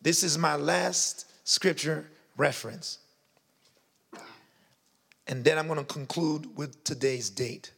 [0.00, 2.06] This is my last scripture
[2.36, 2.98] reference.
[5.26, 7.72] And then I'm going to conclude with today's date.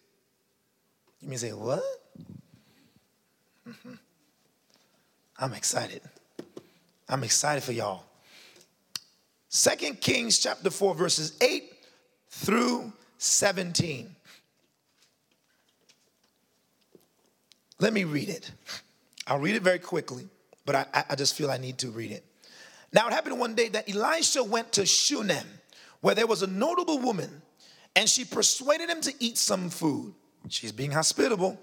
[1.20, 1.82] You may say, What?
[3.68, 3.94] Mm-hmm.
[5.38, 6.02] I'm excited.
[7.08, 8.04] I'm excited for y'all.
[9.48, 11.72] Second Kings chapter 4, verses 8
[12.28, 14.14] through 17.
[17.80, 18.50] Let me read it.
[19.26, 20.28] I'll read it very quickly,
[20.64, 22.24] but I, I just feel I need to read it.
[22.92, 25.46] Now it happened one day that Elisha went to Shunem,
[26.00, 27.42] where there was a notable woman,
[27.96, 30.14] and she persuaded him to eat some food.
[30.48, 31.58] She's being hospitable.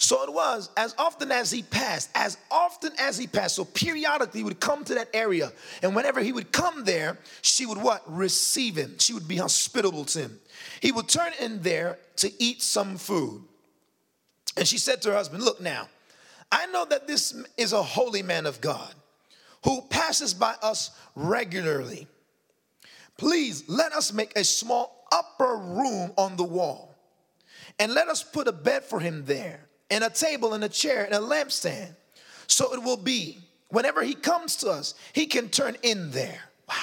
[0.00, 4.40] So it was, as often as he passed, as often as he passed, so periodically
[4.40, 5.52] he would come to that area.
[5.82, 8.02] And whenever he would come there, she would what?
[8.06, 8.98] Receive him.
[8.98, 10.40] She would be hospitable to him.
[10.80, 13.42] He would turn in there to eat some food.
[14.56, 15.88] And she said to her husband, Look now,
[16.50, 18.94] I know that this is a holy man of God
[19.64, 22.06] who passes by us regularly.
[23.18, 26.89] Please let us make a small upper room on the wall
[27.80, 31.04] and let us put a bed for him there, and a table and a chair
[31.04, 31.96] and a lampstand.
[32.46, 36.42] So it will be whenever he comes to us, he can turn in there.
[36.68, 36.76] Wow.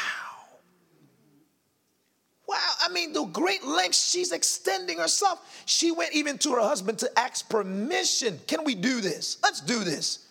[2.48, 5.40] Wow, I mean, the great lengths she's extending herself.
[5.66, 8.40] She went even to her husband to ask permission.
[8.48, 9.38] Can we do this?
[9.44, 10.26] Let's do this.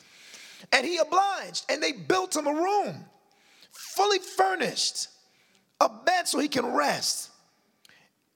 [0.73, 3.05] And he obliged, and they built him a room,
[3.71, 5.09] fully furnished,
[5.81, 7.31] a bed so he can rest.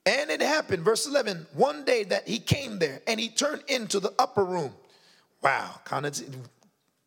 [0.05, 3.99] And it happened, verse 11, one day that he came there and he turned into
[3.99, 4.73] the upper room.
[5.43, 6.19] Wow, kind of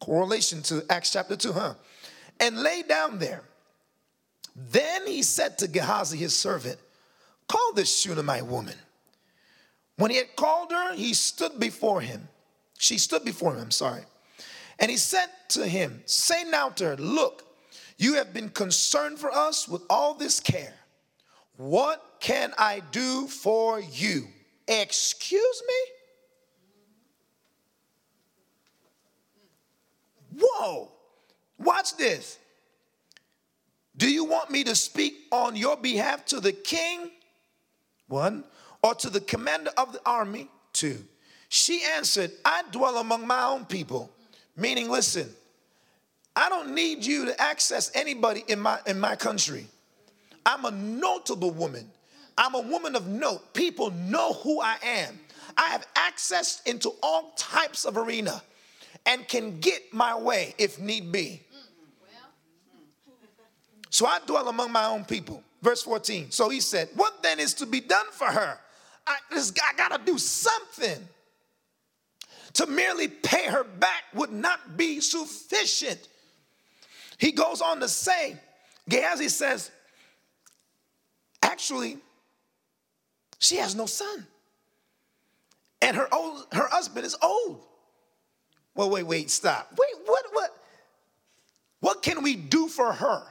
[0.00, 1.74] correlation to Acts chapter 2, huh?
[2.38, 3.42] And lay down there.
[4.54, 6.78] Then he said to Gehazi, his servant,
[7.48, 8.76] Call this Shunammite woman.
[9.96, 12.28] When he had called her, he stood before him.
[12.78, 14.02] She stood before him, I'm sorry.
[14.78, 17.44] And he said to him, Say now to her, Look,
[17.96, 20.74] you have been concerned for us with all this care.
[21.56, 24.26] What can I do for you?
[24.66, 25.74] Excuse me?
[30.42, 30.90] Whoa,
[31.58, 32.38] watch this.
[33.96, 37.10] Do you want me to speak on your behalf to the king?
[38.08, 38.44] One.
[38.82, 40.48] Or to the commander of the army?
[40.72, 41.04] Two.
[41.48, 44.10] She answered, I dwell among my own people.
[44.56, 45.30] Meaning, listen,
[46.34, 49.68] I don't need you to access anybody in my, in my country.
[50.46, 51.90] I'm a notable woman.
[52.36, 53.54] I'm a woman of note.
[53.54, 55.18] People know who I am.
[55.56, 58.42] I have access into all types of arena
[59.06, 61.42] and can get my way if need be.
[63.90, 65.42] So I dwell among my own people.
[65.62, 66.30] verse 14.
[66.30, 68.58] So he said, What then is to be done for her?
[69.06, 71.08] I, this, I gotta do something.
[72.54, 76.08] To merely pay her back would not be sufficient.
[77.18, 78.36] He goes on to say,
[78.88, 79.70] Gehazi says,
[81.44, 81.98] actually,
[83.38, 84.26] she has no son.
[85.82, 87.60] And her old, her husband is old.
[88.74, 89.70] Well, wait, wait, stop.
[89.78, 90.50] Wait, what, what?
[91.80, 93.22] What can we do for her?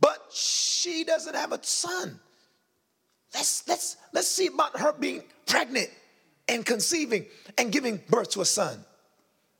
[0.00, 2.20] But she doesn't have a son.
[3.34, 5.90] Let's let's let's see about her being pregnant
[6.46, 8.84] and conceiving and giving birth to a son.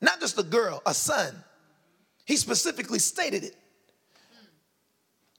[0.00, 1.34] Not just a girl, a son.
[2.24, 3.56] He specifically stated it.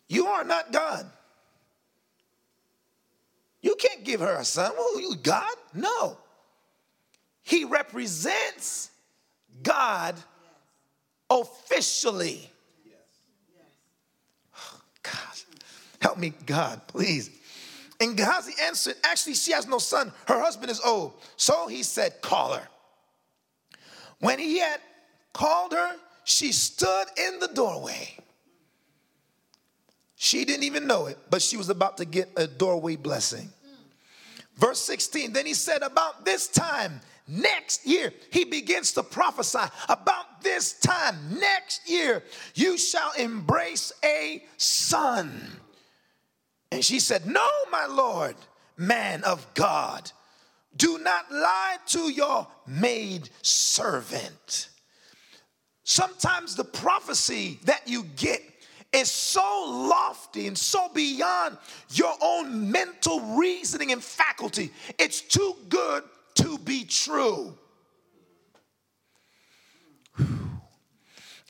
[0.07, 1.05] You are not God.
[4.09, 4.71] Give her a son.
[4.75, 5.53] Well, you God?
[5.71, 6.17] No.
[7.43, 8.89] He represents
[9.61, 10.15] God
[11.29, 12.49] officially.
[15.03, 15.13] God,
[16.01, 17.29] help me, God, please.
[18.01, 20.11] And Gehazi answered, Actually, she has no son.
[20.27, 21.13] Her husband is old.
[21.37, 22.67] So he said, Call her.
[24.21, 24.79] When he had
[25.33, 28.17] called her, she stood in the doorway.
[30.15, 33.51] She didn't even know it, but she was about to get a doorway blessing.
[34.59, 39.59] Verse 16, then he said, About this time next year, he begins to prophesy.
[39.87, 42.23] About this time next year,
[42.55, 45.31] you shall embrace a son.
[46.71, 48.35] And she said, No, my Lord,
[48.77, 50.11] man of God,
[50.75, 54.69] do not lie to your maid servant.
[55.83, 58.41] Sometimes the prophecy that you get
[58.91, 61.57] is so lofty and so beyond
[61.91, 64.71] your own mental reasoning and faculty.
[64.97, 66.03] It's too good
[66.35, 67.55] to be true.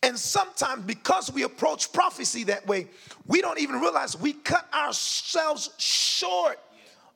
[0.01, 2.87] And sometimes, because we approach prophecy that way,
[3.25, 6.57] we don't even realize we cut ourselves short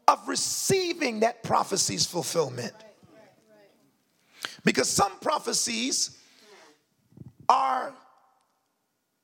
[0.08, 2.74] of receiving that prophecy's fulfillment.
[4.66, 6.18] Because some prophecies
[7.48, 7.94] are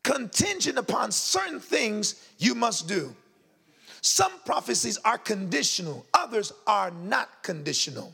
[0.10, 3.16] contingent upon certain things you must do.
[4.01, 8.14] Some prophecies are conditional, others are not conditional.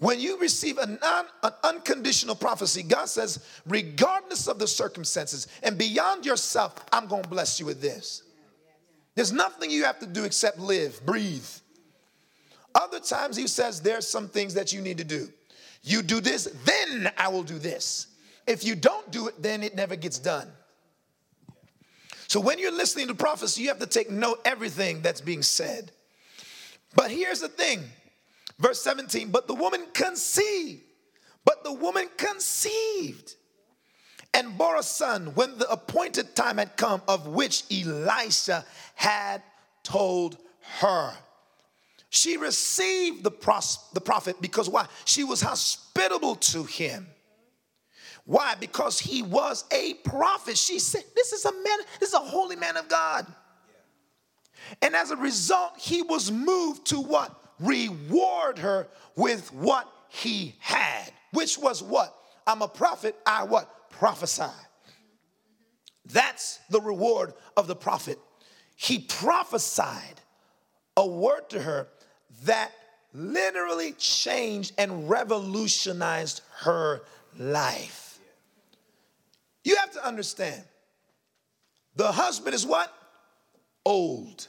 [0.00, 5.76] When you receive a non, an unconditional prophecy, God says, regardless of the circumstances and
[5.78, 8.22] beyond yourself, I'm going to bless you with this.
[9.14, 11.48] There's nothing you have to do except live, breathe.
[12.74, 15.28] Other times, He says, there's some things that you need to do.
[15.82, 18.08] You do this, then I will do this.
[18.48, 20.48] If you don't do it, then it never gets done.
[22.26, 25.92] So when you're listening to prophecy, you have to take note everything that's being said.
[26.94, 27.84] But here's the thing
[28.58, 30.82] Verse 17, but the woman conceived,
[31.44, 33.36] but the woman conceived
[34.34, 39.42] and bore a son when the appointed time had come, of which Elisha had
[39.84, 40.36] told
[40.80, 41.12] her.
[42.10, 44.86] She received the, pros- the prophet because why?
[45.04, 47.06] She was hospitable to him.
[48.28, 48.54] Why?
[48.60, 50.56] Because he was a prophet.
[50.56, 53.26] She said, This is a man, this is a holy man of God.
[54.82, 57.34] And as a result, he was moved to what?
[57.60, 62.14] reward her with what he had, which was what?
[62.46, 63.90] I'm a prophet, I what?
[63.90, 64.44] Prophesy.
[66.06, 68.18] That's the reward of the prophet.
[68.76, 70.20] He prophesied
[70.96, 71.88] a word to her
[72.44, 72.72] that
[73.12, 77.02] literally changed and revolutionized her
[77.36, 78.07] life.
[79.68, 80.62] You have to understand
[81.94, 82.90] the husband is what?
[83.84, 84.48] Old.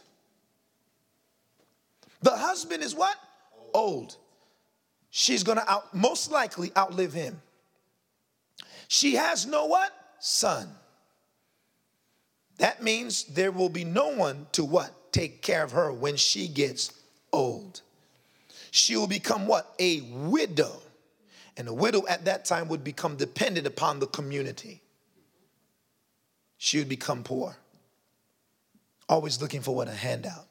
[2.22, 3.18] The husband is what?
[3.74, 4.16] Old.
[5.10, 7.42] She's gonna out, most likely outlive him.
[8.88, 9.92] She has no what?
[10.20, 10.70] Son.
[12.60, 15.12] That means there will be no one to what?
[15.12, 16.94] Take care of her when she gets
[17.34, 17.82] old.
[18.72, 19.76] She will become what?
[19.80, 20.82] A widow.
[21.58, 24.82] And a widow at that time would become dependent upon the community.
[26.62, 27.55] She would become poor,
[29.07, 29.88] always looking for what?
[29.88, 30.45] A handout.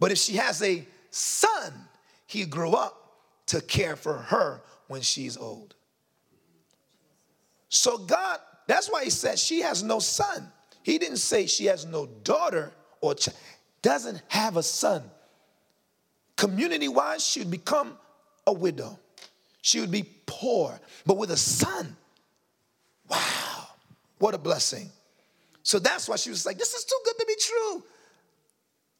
[0.00, 1.72] But if she has a son,
[2.26, 5.74] he'd grow up to care for her when she's old.
[7.68, 10.50] So God, that's why he said she has no son.
[10.82, 12.72] He didn't say she has no daughter
[13.02, 13.14] or
[13.82, 15.02] doesn't have a son.
[16.36, 17.98] Community wise, she would become
[18.46, 18.98] a widow.
[19.60, 21.94] She would be poor, but with a son.
[23.10, 23.68] Wow,
[24.18, 24.90] what a blessing.
[25.66, 27.82] So that's why she was like, This is too good to be true.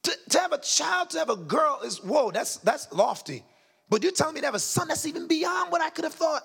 [0.03, 3.45] To, to have a child, to have a girl is, whoa, that's, that's lofty.
[3.89, 6.15] But you're telling me to have a son that's even beyond what I could have
[6.15, 6.43] thought.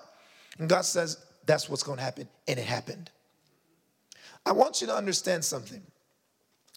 [0.60, 2.28] And God says, that's what's going to happen.
[2.46, 3.10] And it happened.
[4.46, 5.82] I want you to understand something.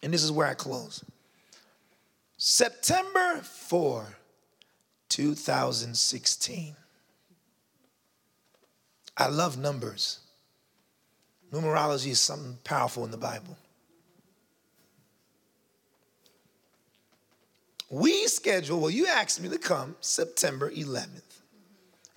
[0.01, 1.03] And this is where I close.
[2.37, 4.07] September 4,
[5.09, 6.75] 2016.
[9.17, 10.24] I love numbers.
[11.55, 13.57] Numerology is something powerful in the Bible.
[17.89, 21.21] We schedule, well, you asked me to come September 11th.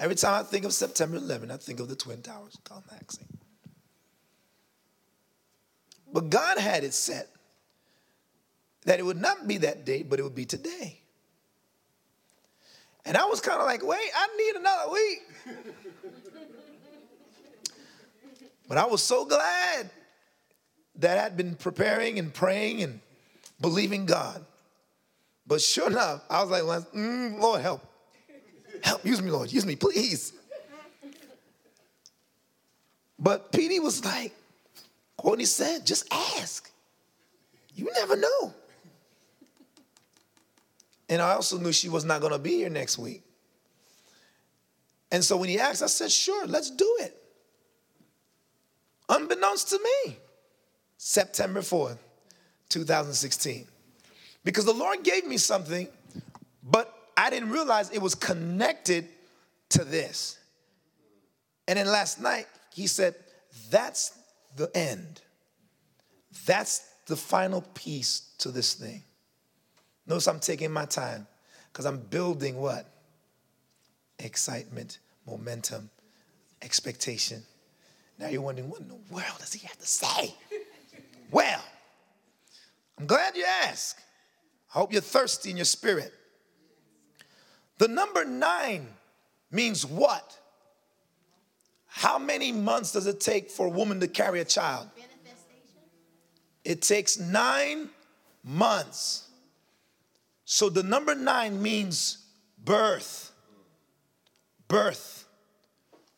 [0.00, 3.28] Every time I think of September 11th, I think of the Twin Towers collapsing.
[6.12, 7.28] But God had it set
[8.86, 11.00] that it would not be that date, but it would be today.
[13.04, 15.20] And I was kind of like, wait, I need another week.
[18.68, 19.90] but I was so glad
[20.96, 23.00] that I'd been preparing and praying and
[23.60, 24.44] believing God.
[25.46, 27.82] But sure enough, I was like, mm, Lord, help.
[28.82, 30.34] Help, use me, Lord, use me, please.
[33.18, 34.32] But PD was like,
[35.16, 36.70] Courtney said, just ask.
[37.74, 38.54] You never know.
[41.08, 43.22] And I also knew she was not going to be here next week.
[45.10, 47.17] And so when he asked, I said, sure, let's do it.
[49.08, 50.16] Unbeknownst to me,
[50.96, 51.98] September 4th,
[52.68, 53.66] 2016.
[54.44, 55.88] Because the Lord gave me something,
[56.62, 59.08] but I didn't realize it was connected
[59.70, 60.38] to this.
[61.66, 63.14] And then last night, he said,
[63.70, 64.16] That's
[64.56, 65.20] the end.
[66.46, 69.02] That's the final piece to this thing.
[70.06, 71.26] Notice I'm taking my time
[71.72, 72.86] because I'm building what?
[74.18, 75.90] Excitement, momentum,
[76.62, 77.42] expectation.
[78.18, 80.34] Now you're wondering, what in the world does he have to say?
[81.30, 81.62] well,
[82.98, 83.98] I'm glad you asked.
[84.74, 86.12] I hope you're thirsty in your spirit.
[87.78, 88.88] The number nine
[89.50, 90.36] means what?
[91.86, 94.88] How many months does it take for a woman to carry a child?
[96.64, 97.88] It takes nine
[98.44, 99.28] months.
[100.44, 102.26] So the number nine means
[102.62, 103.32] birth.
[104.66, 105.26] Birth.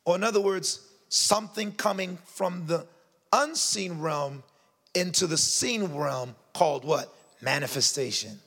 [0.05, 2.86] Or, in other words, something coming from the
[3.32, 4.42] unseen realm
[4.94, 7.12] into the seen realm called what?
[7.42, 8.40] Manifestation.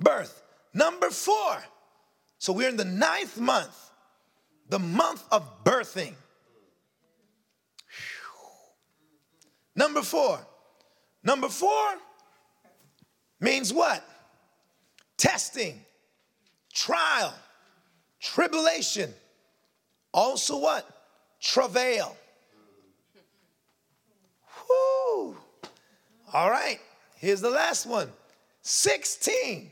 [0.00, 0.42] Birth.
[0.72, 1.62] Number four.
[2.38, 3.90] So we're in the ninth month,
[4.68, 6.14] the month of birthing.
[9.76, 10.40] Number four.
[11.22, 11.94] Number four
[13.40, 14.04] means what?
[15.16, 15.80] Testing,
[16.72, 17.32] trial,
[18.20, 19.12] tribulation.
[20.12, 20.88] Also, what?
[21.40, 22.16] Travail.
[24.68, 25.36] Whoo.
[26.32, 26.78] All right,
[27.16, 28.10] here's the last one
[28.62, 29.70] 16.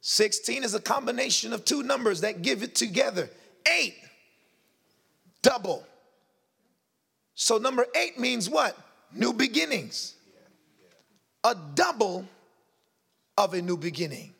[0.00, 3.30] 16 is a combination of two numbers that give it together.
[3.78, 3.96] Eight,
[5.40, 5.82] double.
[7.34, 8.76] So, number eight means what?
[9.12, 10.14] New beginnings.
[11.42, 12.26] A double
[13.36, 14.33] of a new beginning.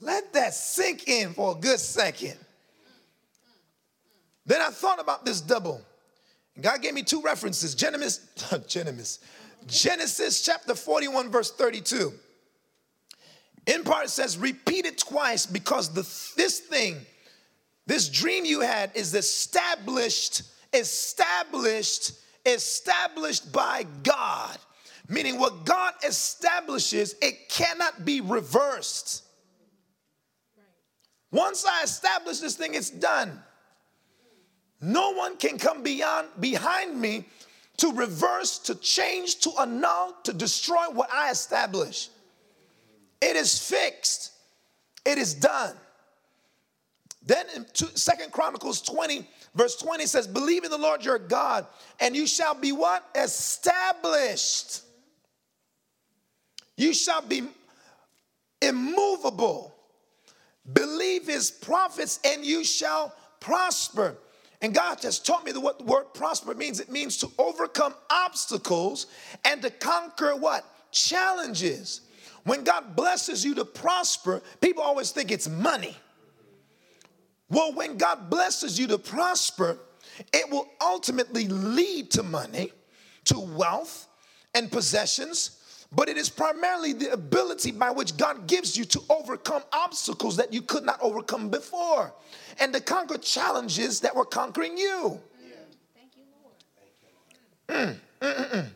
[0.00, 2.36] Let that sink in for a good second.
[4.44, 5.80] Then I thought about this double.
[6.60, 8.20] God gave me two references Genesis,
[8.68, 9.18] Genesis,
[9.66, 12.12] Genesis chapter 41, verse 32.
[13.66, 16.02] In part, it says, repeat it twice because the,
[16.36, 16.98] this thing,
[17.86, 20.42] this dream you had is established,
[20.72, 22.12] established,
[22.44, 24.56] established by God.
[25.08, 29.25] Meaning, what God establishes, it cannot be reversed.
[31.36, 33.42] Once I establish this thing, it's done.
[34.80, 37.26] No one can come beyond behind me
[37.76, 42.08] to reverse, to change, to annul, to destroy what I establish.
[43.20, 44.32] It is fixed.
[45.04, 45.76] It is done.
[47.26, 51.66] Then in Second Chronicles 20, verse 20 says, Believe in the Lord your God,
[52.00, 53.04] and you shall be what?
[53.14, 54.80] Established.
[56.78, 57.42] You shall be
[58.62, 59.75] immovable.
[60.72, 64.16] Believe his prophets, and you shall prosper.
[64.62, 66.80] And God has taught me what the word prosper means.
[66.80, 69.06] It means to overcome obstacles
[69.44, 70.64] and to conquer what?
[70.90, 72.00] Challenges.
[72.44, 75.96] When God blesses you to prosper, people always think it's money.
[77.50, 79.78] Well, when God blesses you to prosper,
[80.32, 82.72] it will ultimately lead to money,
[83.26, 84.08] to wealth
[84.54, 85.55] and possessions,
[85.96, 90.52] but it is primarily the ability by which God gives you to overcome obstacles that
[90.52, 92.12] you could not overcome before
[92.60, 95.18] and to conquer challenges that were conquering you.
[97.68, 97.88] Lord.
[97.88, 98.66] Mm, mm, mm,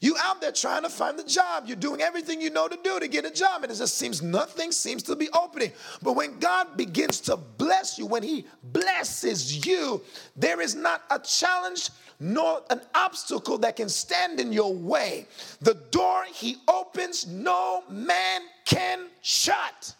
[0.00, 1.64] you out there trying to find the job.
[1.66, 4.20] You're doing everything you know to do to get a job, and it just seems
[4.20, 5.72] nothing seems to be opening.
[6.02, 10.02] But when God begins to bless you, when He blesses you,
[10.34, 11.90] there is not a challenge
[12.22, 15.26] nor an obstacle that can stand in your way.
[15.60, 19.94] The door he opens, no man can shut.